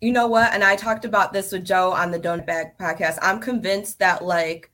[0.01, 0.53] You know what?
[0.53, 3.19] And I talked about this with Joe on the Donut Bag podcast.
[3.21, 4.71] I'm convinced that like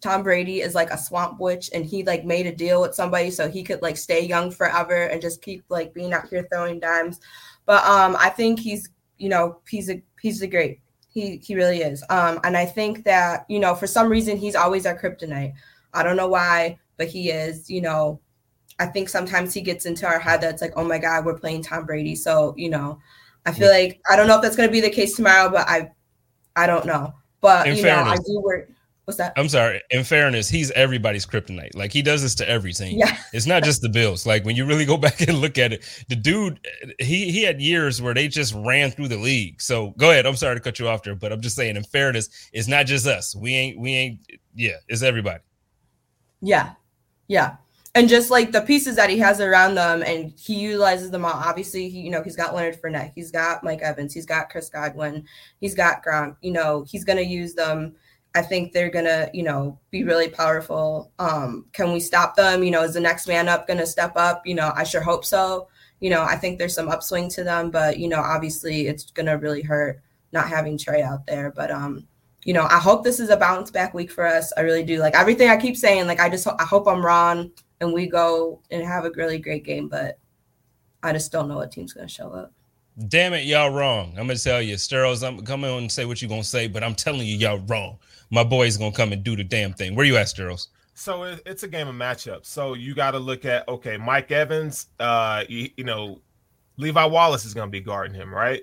[0.00, 3.30] Tom Brady is like a swamp witch and he like made a deal with somebody
[3.30, 6.80] so he could like stay young forever and just keep like being out here throwing
[6.80, 7.20] dimes.
[7.66, 8.88] But um I think he's
[9.18, 10.80] you know, he's a he's a great.
[11.08, 12.04] He he really is.
[12.10, 15.54] Um and I think that, you know, for some reason he's always our kryptonite.
[15.94, 18.20] I don't know why, but he is, you know,
[18.78, 21.62] I think sometimes he gets into our head that's like, oh my God, we're playing
[21.62, 22.14] Tom Brady.
[22.14, 22.98] So, you know,
[23.46, 25.90] I feel like I don't know if that's gonna be the case tomorrow, but I
[26.56, 27.14] I don't know.
[27.40, 28.70] But In you know, I do work
[29.06, 29.32] what's that?
[29.36, 29.80] I'm sorry.
[29.90, 31.74] In fairness, he's everybody's kryptonite.
[31.74, 32.98] Like he does this to every team.
[32.98, 33.16] Yeah.
[33.32, 34.26] It's not just the Bills.
[34.26, 36.60] Like when you really go back and look at it, the dude,
[36.98, 39.62] he he had years where they just ran through the league.
[39.62, 40.26] So go ahead.
[40.26, 42.86] I'm sorry to cut you off there, but I'm just saying, in fairness, it's not
[42.86, 43.34] just us.
[43.34, 44.20] We ain't we ain't.
[44.54, 45.42] Yeah, it's everybody.
[46.42, 46.72] Yeah.
[47.28, 47.56] Yeah.
[47.96, 51.32] And just like the pieces that he has around them and he utilizes them all.
[51.32, 54.68] Obviously, he, you know, he's got Leonard Fournette, he's got Mike Evans, he's got Chris
[54.68, 55.24] Godwin,
[55.62, 57.96] he's got Gronk, you know, he's gonna use them.
[58.34, 61.10] I think they're gonna, you know, be really powerful.
[61.18, 62.62] Um, can we stop them?
[62.62, 64.46] You know, is the next man up gonna step up?
[64.46, 65.68] You know, I sure hope so.
[66.00, 69.38] You know, I think there's some upswing to them, but you know, obviously it's gonna
[69.38, 71.50] really hurt not having Trey out there.
[71.50, 72.06] But um,
[72.44, 74.52] you know, I hope this is a bounce back week for us.
[74.54, 74.98] I really do.
[74.98, 78.06] Like everything I keep saying, like I just ho- I hope I'm wrong and we
[78.06, 79.88] go and have a really great game.
[79.88, 80.18] But
[81.02, 82.52] I just don't know what team's going to show up.
[83.08, 84.14] Damn it, y'all wrong.
[84.16, 85.22] I'm gonna tell you, Steros.
[85.22, 87.98] I'm coming on and say what you're gonna say, but I'm telling you, y'all wrong.
[88.30, 89.94] My boy's gonna come and do the damn thing.
[89.94, 90.68] Where you at, Steros?
[90.94, 92.46] So it's a game of matchups.
[92.46, 94.86] So you got to look at okay, Mike Evans.
[94.98, 96.22] Uh, you, you know,
[96.78, 98.62] Levi Wallace is going to be guarding him, right?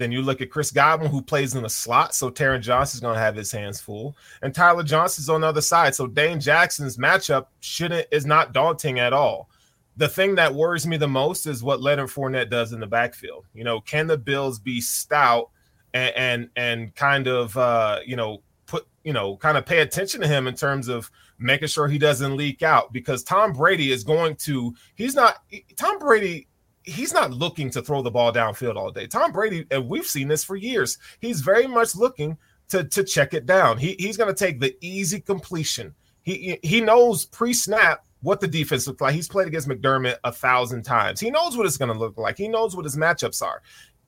[0.00, 2.14] Then you look at Chris Godwin, who plays in the slot.
[2.14, 5.46] So Taron Johnson is going to have his hands full, and Tyler Johnson's on the
[5.46, 5.94] other side.
[5.94, 9.48] So Dane Jackson's matchup shouldn't is not daunting at all
[9.96, 13.44] the thing that worries me the most is what Leonard Fournette does in the backfield.
[13.52, 15.50] You know, can the Bills be stout
[15.92, 20.22] and and, and kind of uh, you know put you know kind of pay attention
[20.22, 24.04] to him in terms of making sure he doesn't leak out because Tom Brady is
[24.04, 25.42] going to he's not
[25.76, 26.46] Tom Brady
[26.90, 29.06] he's not looking to throw the ball downfield all day.
[29.06, 30.98] Tom Brady and we've seen this for years.
[31.20, 32.36] He's very much looking
[32.68, 33.78] to to check it down.
[33.78, 35.94] He he's going to take the easy completion.
[36.22, 39.14] He he knows pre-snap what the defense looks like.
[39.14, 41.20] He's played against McDermott a thousand times.
[41.20, 42.36] He knows what it's going to look like.
[42.36, 43.62] He knows what his matchups are.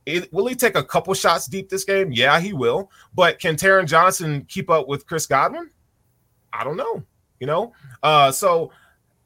[0.05, 2.12] It, will he take a couple shots deep this game?
[2.12, 2.91] Yeah, he will.
[3.14, 5.70] But can Taron Johnson keep up with Chris Godwin?
[6.53, 7.05] I don't know.
[7.41, 7.72] You know,
[8.05, 8.70] uh, so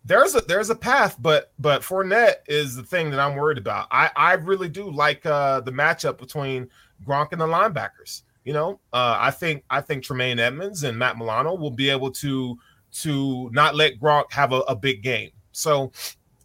[0.07, 3.89] there's a there's a path, but but Fournette is the thing that I'm worried about.
[3.91, 6.69] I I really do like uh, the matchup between
[7.05, 8.23] Gronk and the linebackers.
[8.45, 12.13] You know, uh, I think I think Tremaine Edmunds and Matt Milano will be able
[12.13, 12.57] to
[13.01, 15.31] to not let Gronk have a, a big game.
[15.51, 15.91] So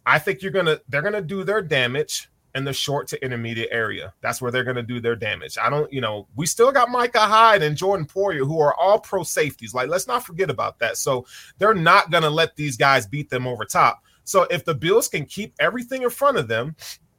[0.04, 4.12] I think you're gonna they're gonna do their damage in the short to intermediate area.
[4.20, 5.56] That's where they're going to do their damage.
[5.58, 9.00] I don't, you know, we still got Micah Hyde and Jordan Poyer who are all
[9.00, 9.74] pro safeties.
[9.74, 10.96] Like, let's not forget about that.
[10.96, 11.26] So
[11.58, 14.02] they're not going to let these guys beat them over top.
[14.24, 16.76] So if the Bills can keep everything in front of them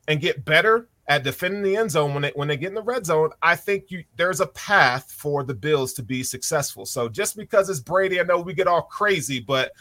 [0.07, 2.81] and get better at defending the end zone when they when they get in the
[2.81, 6.85] red zone, I think you there's a path for the Bills to be successful.
[6.85, 9.73] So just because it's Brady, I know we get all crazy, but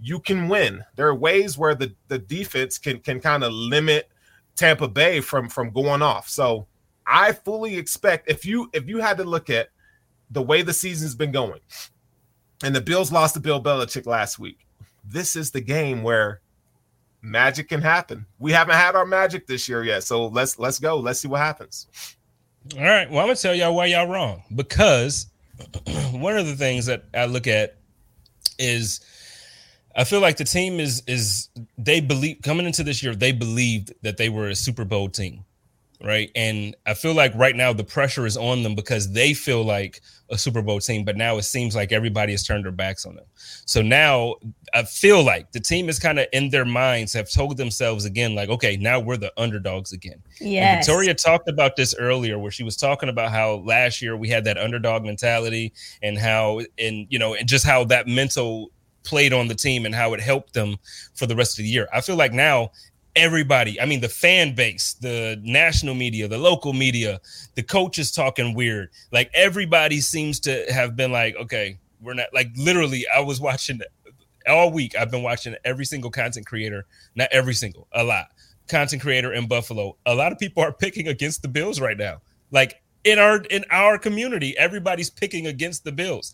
[0.00, 0.82] you can win.
[0.96, 4.08] There are ways where the the defense can can kind of limit
[4.56, 6.28] Tampa Bay from from going off.
[6.28, 6.66] So
[7.06, 9.68] I fully expect if you if you had to look at
[10.30, 11.60] the way the season's been going,
[12.62, 14.66] and the Bills lost to Bill Belichick last week,
[15.04, 16.40] this is the game where
[17.22, 18.26] magic can happen.
[18.38, 20.98] We haven't had our magic this year yet, so let's let's go.
[20.98, 21.88] Let's see what happens.
[22.76, 23.10] All right.
[23.10, 25.26] Well, I'm gonna tell y'all why y'all wrong because
[26.12, 27.76] one of the things that I look at
[28.58, 29.00] is
[29.96, 33.92] I feel like the team is is they believe coming into this year they believed
[34.02, 35.44] that they were a Super Bowl team
[36.04, 36.30] right?
[36.34, 40.02] And I feel like right now the pressure is on them because they feel like
[40.30, 43.14] a Super Bowl team, but now it seems like everybody has turned their backs on
[43.14, 43.24] them.
[43.34, 44.36] So now
[44.74, 48.34] I feel like the team is kind of in their minds have told themselves again,
[48.34, 50.22] like, okay, now we're the underdogs again.
[50.40, 50.76] Yeah.
[50.76, 54.44] Victoria talked about this earlier, where she was talking about how last year we had
[54.44, 55.72] that underdog mentality
[56.02, 58.70] and how, and you know, and just how that mental
[59.04, 60.76] played on the team and how it helped them
[61.14, 61.88] for the rest of the year.
[61.92, 62.70] I feel like now
[63.16, 67.20] everybody i mean the fan base the national media the local media
[67.54, 68.90] the coaches talking weird.
[69.12, 73.80] Like everybody seems to have been like okay we're not like literally i was watching
[74.48, 78.26] all week i've been watching every single content creator not every single a lot
[78.68, 79.96] content creator in buffalo.
[80.06, 82.20] A lot of people are picking against the bills right now.
[82.50, 86.32] Like in our in our community everybody's picking against the bills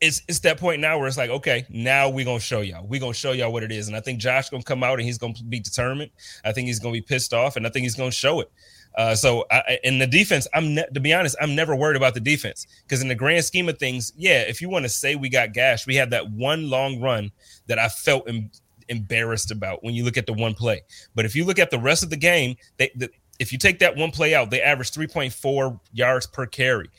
[0.00, 2.86] it's it's that point now where it's like, okay, now we're gonna show y'all.
[2.86, 3.88] We're gonna show y'all what it is.
[3.88, 6.10] And I think Josh gonna come out and he's gonna be determined.
[6.44, 8.50] I think he's gonna be pissed off, and I think he's gonna show it.
[8.96, 9.44] Uh, so
[9.84, 13.02] in the defense, I'm ne- to be honest, I'm never worried about the defense because
[13.02, 15.86] in the grand scheme of things, yeah, if you want to say we got gashed,
[15.86, 17.30] we had that one long run
[17.66, 18.50] that I felt em-
[18.88, 20.82] embarrassed about when you look at the one play.
[21.14, 23.78] But if you look at the rest of the game, they, the, if you take
[23.80, 26.90] that one play out, they averaged 3.4 yards per carry.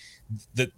[0.54, 0.72] The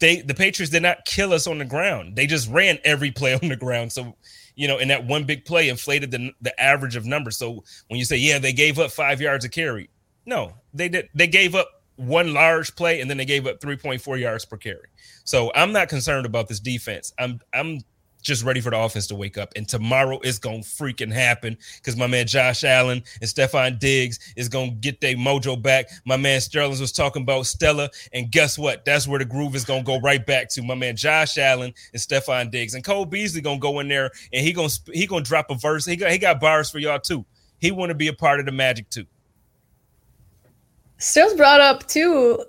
[0.00, 2.16] they the Patriots did not kill us on the ground.
[2.16, 3.92] They just ran every play on the ground.
[3.92, 4.16] So,
[4.56, 7.36] you know, and that one big play inflated the the average of numbers.
[7.36, 9.88] So when you say, yeah, they gave up five yards of carry,
[10.26, 11.08] no, they did.
[11.14, 14.88] They gave up one large play and then they gave up 3.4 yards per carry.
[15.24, 17.12] So I'm not concerned about this defense.
[17.18, 17.80] I'm I'm
[18.20, 19.52] just ready for the offense to wake up.
[19.56, 24.48] And tomorrow is gonna freaking happen because my man Josh Allen and Stefon Diggs is
[24.48, 25.90] gonna get their mojo back.
[26.04, 28.84] My man Sterling was talking about Stella, and guess what?
[28.84, 32.00] That's where the groove is gonna go right back to my man Josh Allen and
[32.00, 32.74] Stefon Diggs.
[32.74, 35.84] And Cole Beasley gonna go in there and he gonna he gonna drop a verse.
[35.84, 37.24] He got he got bars for y'all too.
[37.58, 39.06] He want to be a part of the magic too.
[40.98, 42.44] Stills brought up too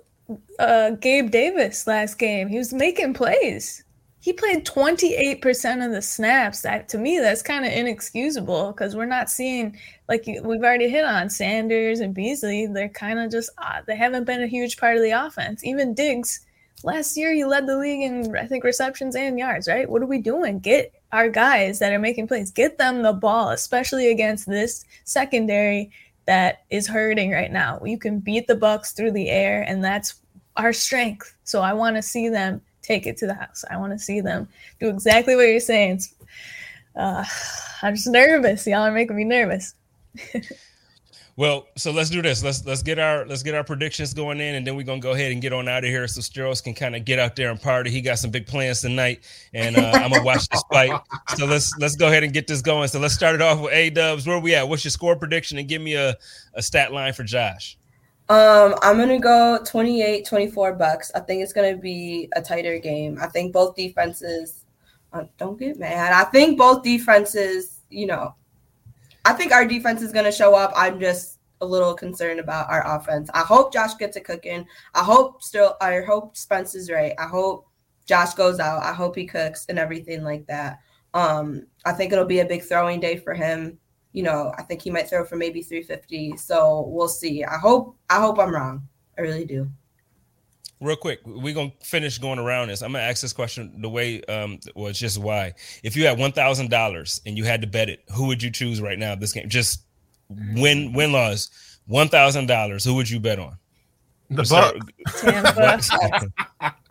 [0.58, 2.48] uh Gabe Davis last game.
[2.48, 3.84] He was making plays
[4.22, 6.62] he played 28% of the snaps.
[6.62, 9.76] That to me, that's kind of inexcusable because we're not seeing
[10.08, 12.66] like we've already hit on Sanders and Beasley.
[12.66, 15.64] They're kind of just uh, they haven't been a huge part of the offense.
[15.64, 16.46] Even Diggs
[16.84, 19.90] last year he led the league in I think receptions and yards, right?
[19.90, 20.60] What are we doing?
[20.60, 25.90] Get our guys that are making plays, get them the ball, especially against this secondary
[26.26, 27.80] that is hurting right now.
[27.84, 30.14] You can beat the Bucs through the air, and that's
[30.56, 31.36] our strength.
[31.42, 33.64] So I want to see them take it to the house.
[33.70, 34.48] I want to see them
[34.80, 36.00] do exactly what you're saying.
[36.94, 37.24] Uh,
[37.82, 38.66] I'm just nervous.
[38.66, 39.74] Y'all are making me nervous.
[41.36, 42.44] Well, so let's do this.
[42.44, 45.12] Let's let's get our let's get our predictions going in, and then we're gonna go
[45.12, 47.50] ahead and get on out of here so Steros can kind of get out there
[47.50, 47.90] and party.
[47.90, 49.24] He got some big plans tonight,
[49.54, 51.00] and uh, I'm gonna watch this fight.
[51.36, 52.88] So let's let's go ahead and get this going.
[52.88, 54.26] So let's start it off with A Dubs.
[54.26, 54.68] Where we at?
[54.68, 55.56] What's your score prediction?
[55.56, 56.16] And give me a,
[56.52, 57.78] a stat line for Josh.
[58.32, 61.10] Um, I'm gonna go 28, 24 Bucs.
[61.14, 63.18] I think it's gonna be a tighter game.
[63.20, 64.64] I think both defenses.
[65.12, 66.14] Uh, don't get mad.
[66.14, 67.82] I think both defenses.
[67.90, 68.34] You know,
[69.26, 70.72] I think our defense is to show up.
[70.74, 73.28] I'm just a little concerned about our offense.
[73.34, 74.66] I hope Josh gets it cooking.
[74.94, 75.76] I hope still.
[75.82, 77.12] I hope Spence is right.
[77.18, 77.68] I hope
[78.06, 78.82] Josh goes out.
[78.82, 80.78] I hope he cooks and everything like that.
[81.12, 83.78] Um, I think it'll be a big throwing day for him.
[84.12, 86.36] You know, I think he might throw for maybe 350.
[86.36, 87.44] So we'll see.
[87.44, 87.96] I hope.
[88.10, 88.86] I hope I'm wrong.
[89.16, 89.70] I really do
[90.82, 92.82] real quick, we're gonna finish going around this.
[92.82, 95.54] I'm gonna ask this question the way um well it's just why.
[95.82, 98.50] If you had one thousand dollars and you had to bet it, who would you
[98.50, 99.48] choose right now this game?
[99.48, 99.84] Just
[100.28, 101.50] win win laws,
[101.86, 103.56] one thousand dollars, who would you bet on?
[104.30, 104.76] The Buck.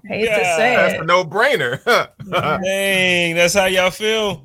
[0.04, 1.02] Hate yeah, to say that's it.
[1.02, 1.84] a no-brainer.
[2.64, 4.44] Dang, that's how y'all feel.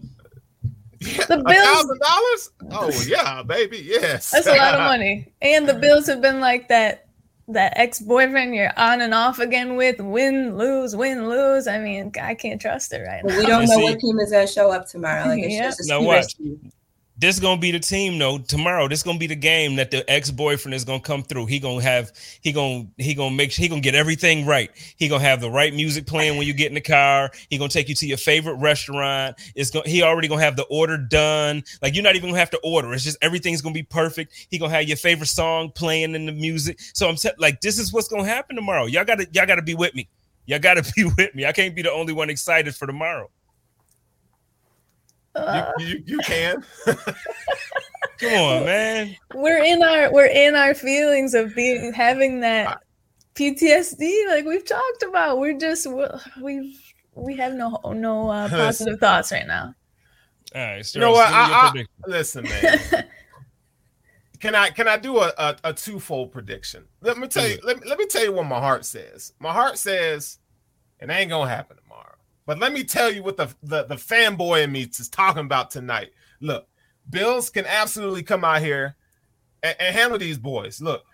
[1.01, 2.51] Yeah, the bills dollars.
[2.73, 4.31] Oh yeah, baby, yes.
[4.31, 7.07] That's a lot of money, and the bills have been like that
[7.49, 12.35] that ex-boyfriend you're on and off again with win lose win lose i mean i
[12.35, 14.89] can't trust it right now we don't know what team is going to show up
[14.89, 15.63] tomorrow like it's Yeah.
[15.69, 16.27] just a Now what?
[17.19, 18.37] This gonna be the team though.
[18.37, 21.47] Tomorrow, this is gonna be the game that the ex boyfriend is gonna come through.
[21.47, 22.13] He gonna have
[22.43, 24.71] he gonna he gonna make he gonna get everything right.
[24.99, 27.31] He gonna have the right music playing when you get in the car.
[27.49, 29.37] He gonna take you to your favorite restaurant.
[29.55, 31.65] It's gonna he already gonna have the order done.
[31.81, 32.93] Like you're not even gonna have to order.
[32.93, 34.35] It's just everything's gonna be perfect.
[34.51, 36.79] He gonna have your favorite song playing in the music.
[36.93, 38.85] So I'm t- like, this is what's gonna happen tomorrow.
[38.85, 40.07] Y'all gotta y'all gotta be with me.
[40.45, 41.47] Y'all gotta be with me.
[41.47, 43.31] I can't be the only one excited for tomorrow.
[45.79, 46.65] You, you, you can.
[48.19, 49.15] Come on, man.
[49.35, 52.79] we're in our we're in our feelings of being having that
[53.35, 55.87] ptsd like we've talked about we're just
[56.41, 56.81] we've
[57.15, 59.75] we have no no uh, positive thoughts right now
[60.55, 61.29] All right, You know what?
[61.29, 63.05] Steros, give me your I, I, listen, man.
[64.41, 66.85] can I can I do a, a, a twofold prediction?
[67.03, 67.59] Let me tell you.
[67.63, 69.35] Let, me- let me tell you what my heart says.
[69.39, 70.39] My heart says
[71.01, 72.16] it ain't gonna happen tomorrow.
[72.47, 75.71] But let me tell you what the the, the fanboy in me is talking about
[75.71, 76.13] tonight.
[76.41, 76.69] Look,
[77.11, 78.97] Bills can absolutely come out here
[79.63, 80.81] and, and handle these boys.
[80.81, 81.05] Look,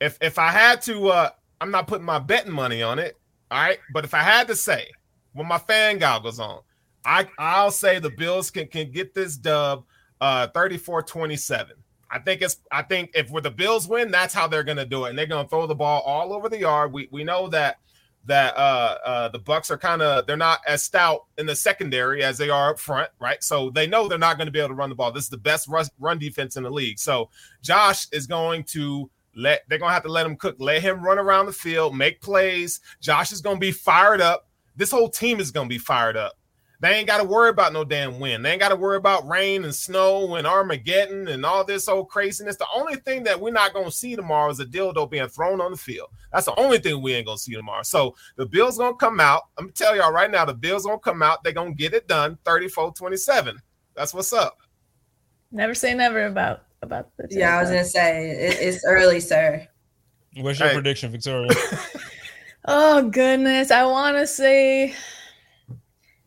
[0.00, 1.30] if if I had to, uh,
[1.60, 3.16] I'm not putting my betting money on it.
[3.50, 4.90] All right, but if I had to say,
[5.34, 6.60] with my fan goggles on,
[7.04, 9.84] I I'll say the Bills can can get this dub
[10.20, 11.70] uh 34-27.
[12.10, 15.04] I think it's I think if with the Bills win, that's how they're gonna do
[15.04, 15.10] it.
[15.10, 16.92] And they're gonna throw the ball all over the yard.
[16.92, 17.78] We we know that
[18.26, 22.22] that uh uh the Bucs are kind of they're not as stout in the secondary
[22.22, 23.42] as they are up front, right?
[23.42, 25.10] So they know they're not going to be able to run the ball.
[25.10, 26.98] This is the best run, run defense in the league.
[26.98, 27.30] So
[27.62, 31.18] Josh is going to let they're gonna have to let him cook, let him run
[31.18, 32.80] around the field, make plays.
[33.00, 34.48] Josh is gonna be fired up.
[34.76, 36.34] This whole team is gonna be fired up.
[36.82, 38.44] They ain't got to worry about no damn wind.
[38.44, 42.08] They ain't got to worry about rain and snow and Armageddon and all this old
[42.08, 42.56] craziness.
[42.56, 45.60] The only thing that we're not going to see tomorrow is a dildo being thrown
[45.60, 46.08] on the field.
[46.32, 47.84] That's the only thing we ain't going to see tomorrow.
[47.84, 49.42] So the Bills going to come out.
[49.56, 51.44] I'm going to tell y'all right now, the Bills going to come out.
[51.44, 53.56] They're going to get it done 34 27.
[53.94, 54.58] That's what's up.
[55.52, 59.68] never say never about about the Yeah, I was gonna say it, it's early, sir.
[60.38, 60.74] What's your Hey.
[60.74, 61.50] prediction, Victoria?
[62.64, 64.94] Oh goodness, I want to say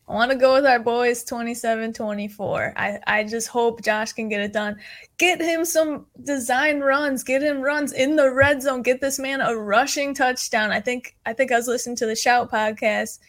[0.07, 2.73] I want to go with our boys 27-24.
[2.75, 4.77] I I just hope Josh can get it done.
[5.17, 9.41] Get him some design runs, get him runs in the red zone, get this man
[9.41, 10.71] a rushing touchdown.
[10.71, 13.19] I think I think I was listening to the Shout podcast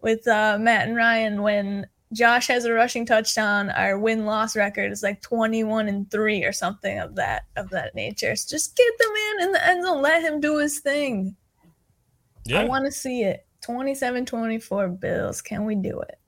[0.00, 5.02] with uh, Matt and Ryan when Josh has a rushing touchdown, our win-loss record is
[5.02, 8.34] like 21 and 3 or something of that of that nature.
[8.36, 11.36] So just get the man in the end zone, let him do his thing.
[12.44, 13.46] Yeah, I want to see it.
[13.62, 15.40] 27 24 Bills.
[15.40, 16.18] Can we do it?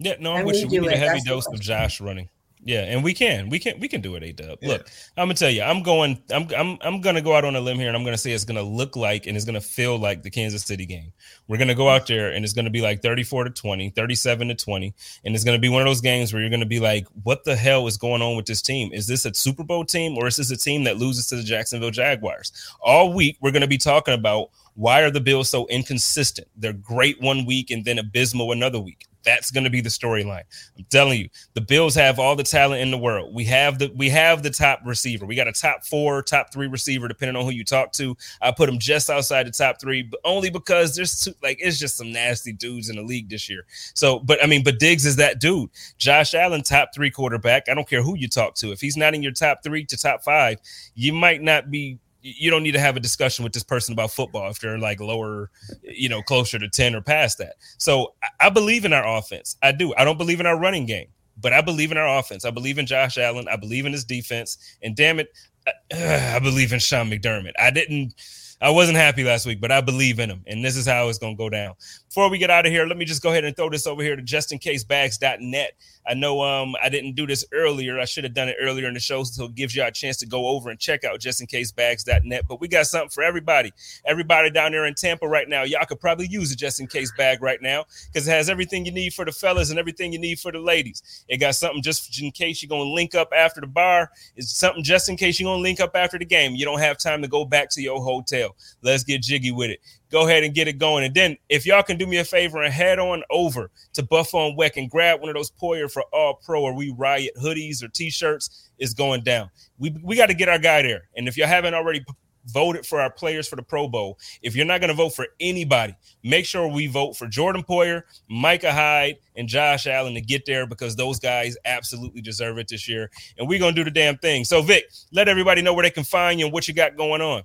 [0.00, 0.14] Yeah.
[0.18, 0.68] No, I'm And with we you.
[0.68, 1.60] We do need a heavy That's dose of.
[1.60, 2.28] Josh running.
[2.62, 4.22] Yeah, and we can, we can, we can do it.
[4.22, 4.58] A Dub.
[4.62, 4.86] Look,
[5.16, 7.78] I'm gonna tell you, I'm going, I'm, I'm, I'm gonna go out on a limb
[7.78, 10.30] here, and I'm gonna say it's gonna look like and it's gonna feel like the
[10.30, 11.10] Kansas City game.
[11.48, 14.54] We're gonna go out there, and it's gonna be like 34 to 20, 37 to
[14.54, 14.94] 20,
[15.24, 17.56] and it's gonna be one of those games where you're gonna be like, what the
[17.56, 18.92] hell is going on with this team?
[18.92, 21.42] Is this a Super Bowl team, or is this a team that loses to the
[21.42, 22.52] Jacksonville Jaguars?
[22.80, 26.48] All week, we're gonna be talking about why are the Bills so inconsistent?
[26.56, 29.06] They're great one week and then abysmal another week.
[29.24, 30.44] That's going to be the storyline.
[30.78, 33.34] I'm telling you, the Bills have all the talent in the world.
[33.34, 35.26] We have the we have the top receiver.
[35.26, 38.16] We got a top four, top three receiver, depending on who you talk to.
[38.40, 41.78] I put them just outside the top three, but only because there's two, like it's
[41.78, 43.64] just some nasty dudes in the league this year.
[43.94, 45.70] So, but I mean, but Diggs is that dude.
[45.98, 47.68] Josh Allen, top three quarterback.
[47.68, 48.72] I don't care who you talk to.
[48.72, 50.58] If he's not in your top three to top five,
[50.94, 54.10] you might not be you don't need to have a discussion with this person about
[54.10, 55.50] football if they're like lower,
[55.82, 57.54] you know, closer to 10 or past that.
[57.78, 59.56] So I believe in our offense.
[59.62, 59.94] I do.
[59.96, 61.08] I don't believe in our running game,
[61.40, 62.44] but I believe in our offense.
[62.44, 63.48] I believe in Josh Allen.
[63.48, 64.58] I believe in his defense.
[64.82, 65.28] And damn it,
[65.66, 67.52] I, I believe in Sean McDermott.
[67.58, 68.14] I didn't.
[68.62, 70.42] I wasn't happy last week, but I believe in him.
[70.46, 71.74] And this is how it's going to go down.
[72.08, 74.02] Before we get out of here, let me just go ahead and throw this over
[74.02, 75.72] here to justincasebags.net.
[76.06, 77.98] I know um, I didn't do this earlier.
[77.98, 80.16] I should have done it earlier in the show, so it gives you a chance
[80.18, 82.44] to go over and check out justincasebags.net.
[82.48, 83.72] But we got something for everybody.
[84.04, 87.12] Everybody down there in Tampa right now, y'all could probably use a just in case
[87.16, 90.18] bag right now because it has everything you need for the fellas and everything you
[90.18, 91.24] need for the ladies.
[91.28, 94.10] It got something just in case you're going to link up after the bar.
[94.36, 96.54] It's something just in case you're going to link up after the game.
[96.54, 98.49] You don't have time to go back to your hotel.
[98.82, 99.80] Let's get jiggy with it
[100.10, 101.04] go ahead and get it going.
[101.04, 104.34] And then if y'all can do me a favor and head on over to Buff
[104.34, 107.82] on Weck and grab one of those Poyer for All Pro or We Riot hoodies
[107.82, 109.50] or t-shirts, is going down.
[109.78, 111.08] We we got to get our guy there.
[111.16, 112.04] And if y'all haven't already
[112.46, 115.26] voted for our players for the Pro Bowl, if you're not going to vote for
[115.38, 115.94] anybody,
[116.24, 120.66] make sure we vote for Jordan Poyer, Micah Hyde, and Josh Allen to get there
[120.66, 123.10] because those guys absolutely deserve it this year.
[123.36, 124.44] And we're going to do the damn thing.
[124.44, 127.20] So, Vic, let everybody know where they can find you and what you got going
[127.20, 127.42] on.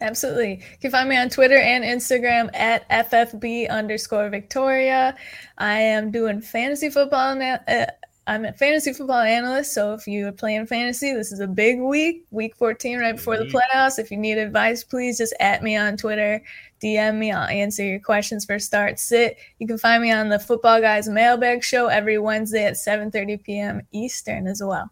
[0.00, 0.52] Absolutely.
[0.52, 5.16] You can find me on Twitter and Instagram at FFB underscore Victoria.
[5.58, 7.34] I am doing fantasy football.
[7.34, 7.58] now.
[7.66, 7.86] uh,
[8.28, 9.72] I'm a fantasy football analyst.
[9.72, 13.46] So if you're playing fantasy, this is a big week, week 14, right before the
[13.46, 13.98] playoffs.
[13.98, 16.42] If you need advice, please just at me on Twitter,
[16.82, 17.32] DM me.
[17.32, 19.38] I'll answer your questions for start sit.
[19.58, 23.80] You can find me on the Footballguys Mailbag Show every Wednesday at 7:30 p.m.
[23.92, 24.90] Eastern as well.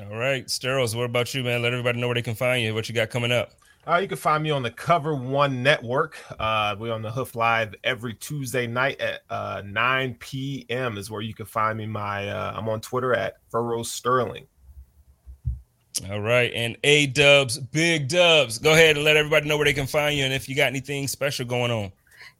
[0.00, 1.62] All right, Steros, what about you, man?
[1.62, 2.72] Let everybody know where they can find you.
[2.72, 3.50] What you got coming up?
[3.88, 6.18] Uh, you can find me on the Cover One Network.
[6.38, 10.98] Uh, we're on the Hoof Live every Tuesday night at uh, 9 p.m.
[10.98, 11.86] is where you can find me.
[11.86, 14.46] My uh, I'm on Twitter at Furrow Sterling.
[16.10, 18.58] All right, and A Dubs, Big Dubs.
[18.58, 20.66] Go ahead and let everybody know where they can find you, and if you got
[20.66, 21.90] anything special going on.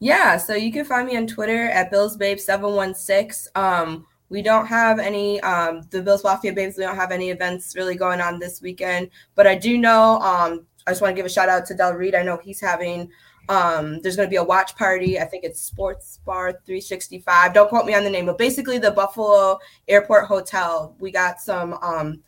[0.01, 3.57] Yeah, so you can find me on Twitter at BillsBabe716.
[3.57, 6.77] Um, we don't have any um, the Bills Mafia Babes.
[6.77, 10.67] We don't have any events really going on this weekend, but I do know um,
[10.89, 12.15] I just want to give a shout out to Del Reid.
[12.15, 13.11] I know he's having
[13.49, 15.19] um, there's going to be a watch party.
[15.19, 17.55] I think it's Sports Bar 365.
[17.55, 20.95] Don't quote me on the name, but basically the Buffalo Airport Hotel.
[20.99, 21.75] We got some.
[21.83, 22.23] Um,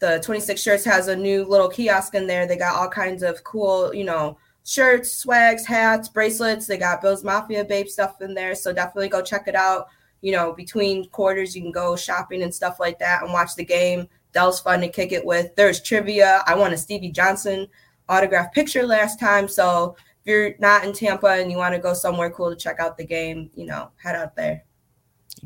[0.00, 2.46] the 26 shirts has a new little kiosk in there.
[2.46, 6.66] They got all kinds of cool, you know, shirts, swags, hats, bracelets.
[6.66, 8.54] They got Bill's Mafia Babe stuff in there.
[8.54, 9.88] So definitely go check it out.
[10.20, 13.64] You know, between quarters, you can go shopping and stuff like that and watch the
[13.64, 14.08] game.
[14.34, 15.54] Was fun to kick it with.
[15.56, 16.44] There's trivia.
[16.46, 17.66] I want a Stevie Johnson
[18.08, 19.48] autograph picture last time.
[19.48, 22.80] So if you're not in Tampa and you want to go somewhere cool to check
[22.80, 24.64] out the game, you know, head out there.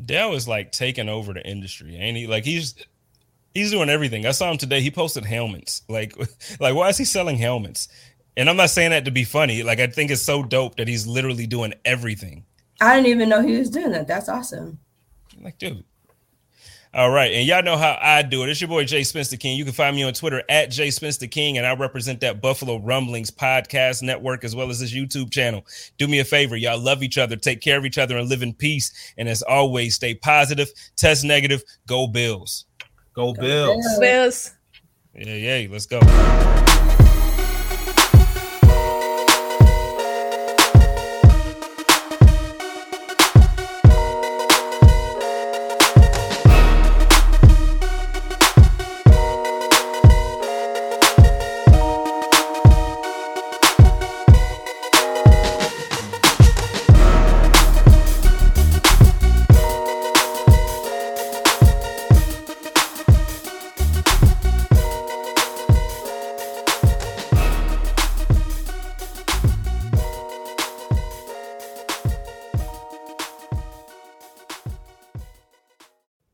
[0.05, 2.27] Del is like taking over the industry, ain't he?
[2.27, 2.75] Like he's
[3.53, 4.25] he's doing everything.
[4.25, 4.81] I saw him today.
[4.81, 5.83] He posted helmets.
[5.87, 6.15] Like
[6.59, 7.87] like why is he selling helmets?
[8.35, 9.61] And I'm not saying that to be funny.
[9.61, 12.45] Like I think it's so dope that he's literally doing everything.
[12.81, 14.07] I didn't even know he was doing that.
[14.07, 14.79] That's awesome.
[15.39, 15.83] Like, dude,
[16.93, 17.31] all right.
[17.31, 18.49] And y'all know how I do it.
[18.49, 19.57] It's your boy Jay Spencer King.
[19.57, 22.77] You can find me on Twitter at Jay Spencer King, and I represent that Buffalo
[22.77, 25.65] Rumblings podcast network as well as this YouTube channel.
[25.97, 26.55] Do me a favor.
[26.55, 29.13] Y'all love each other, take care of each other, and live in peace.
[29.17, 32.65] And as always, stay positive, test negative, go Bills.
[33.15, 33.85] Go, go Bills.
[33.99, 33.99] Bills.
[33.99, 34.51] Bills.
[35.15, 35.67] Yeah, yeah.
[35.71, 35.99] Let's go.